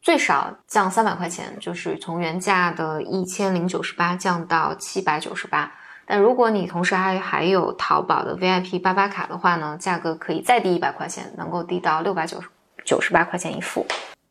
[0.00, 5.70] 最少降三百块钱，就是从原价的一千零九十八降到七百九十八。
[6.06, 12.48] 但如果你同时还还有淘宝的 VIP 八八卡的话呢，价格可以再低一百块钱，能够低到六百九十
[12.84, 13.84] 九十八块钱一副。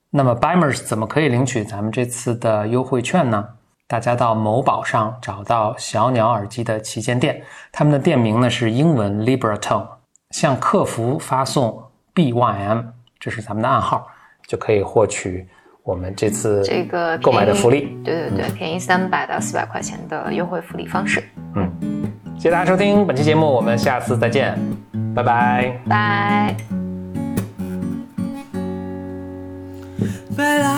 [0.10, 3.46] 那么 Bimers 怎么可以领取咱们这次的优惠券呢？
[3.88, 9.86] 大家到某宝上找到小鸟耳机的旗舰店，他们的店名呢是英文 Libertone，
[10.32, 11.84] 向客服发送
[12.16, 12.86] BYM，
[13.20, 14.08] 这是咱们的暗号，
[14.48, 15.48] 就可以获取
[15.84, 17.96] 我们这次这个购买的福利。
[18.04, 21.24] 对对对，便宜三百到四百块钱的优惠福利方式。
[22.36, 24.58] 嗯，谢谢大家收听本期节目，我们下次再见，
[25.16, 25.80] 拜拜。
[25.88, 26.56] 拜。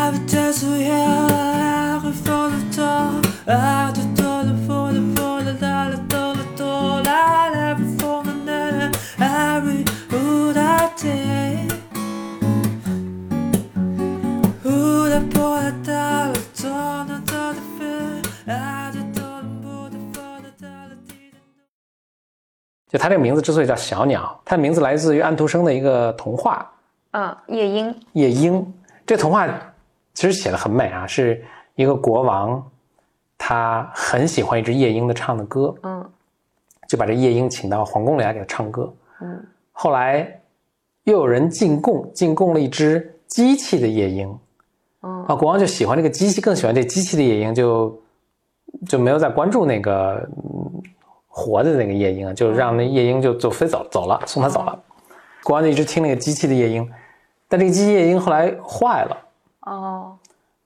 [0.09, 0.69] Vitesse de
[2.75, 3.09] temps,
[3.47, 4.01] à de
[22.97, 26.67] 就它这个名字之所以叫小鸟，它的名字来自于安徒生的一个童话
[27.11, 27.93] 嗯，夜莺。
[28.13, 28.59] 《夜莺》。
[29.05, 29.47] 这童话
[30.13, 31.43] 其实写的很美啊，是
[31.75, 32.65] 一个国王，
[33.37, 36.09] 他很喜欢一只夜莺的唱的歌，嗯
[36.87, 38.91] 就把这夜莺请到皇宫里来给他唱歌。
[39.21, 40.41] 嗯后来
[41.03, 44.35] 又有人进贡，进贡了一只机器的夜莺
[45.01, 48.01] 嗯啊，国王就喜欢这个机器，更喜欢这机器的夜莺，就
[48.87, 50.66] 就没有再关注那个、嗯、
[51.37, 54.77] 活的那个夜莺，就让那夜莺就就飞走走了，送他走了。
[55.43, 56.91] 国王就一直听那个机器的夜莺，
[57.47, 59.17] 但这个机器夜莺后来坏了。
[59.61, 60.17] 哦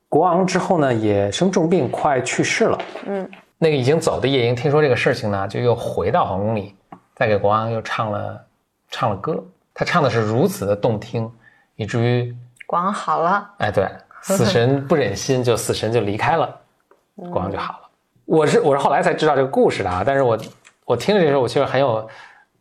[0.07, 2.77] 国王之后呢，也生重病，快去世了。
[3.05, 6.73] 嗯那个已经走的夜莺听说这个事情呢，就又回到皇宫里，
[7.15, 8.41] 再给国王又唱了
[8.89, 9.43] 唱了歌。
[9.73, 11.29] 他唱的是如此的动听，
[11.75, 13.49] 以至于国王好了。
[13.59, 13.87] 哎，对，
[14.21, 16.55] 死神不忍心，就死神就离开了，
[17.15, 17.79] 国王就好了。
[18.25, 20.37] 我是我是后来才知道这个故事的啊，但是我
[20.85, 22.07] 我听着这时候，我其实很有，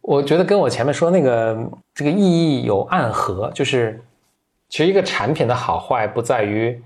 [0.00, 1.58] 我觉得跟我前面说那个
[1.94, 4.00] 这个意义有暗合，就是
[4.68, 6.80] 其实一个产品的好坏不在于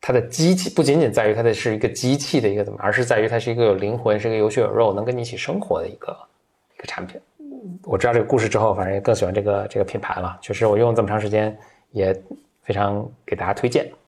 [0.00, 6.16] 它的机器，不仅仅在于它的是一个机器的一个怎么，而是在于它是一个有灵魂、是一个有血有肉、能跟你一起生活的一个
[6.76, 7.20] 一个产品。
[7.82, 10.38] 我知道这个故事之后，反正也更喜欢这个这个品牌了。
[10.40, 11.56] 确实，我用了这么长时间，
[11.90, 12.14] 也
[12.62, 13.90] 非常给大家推荐。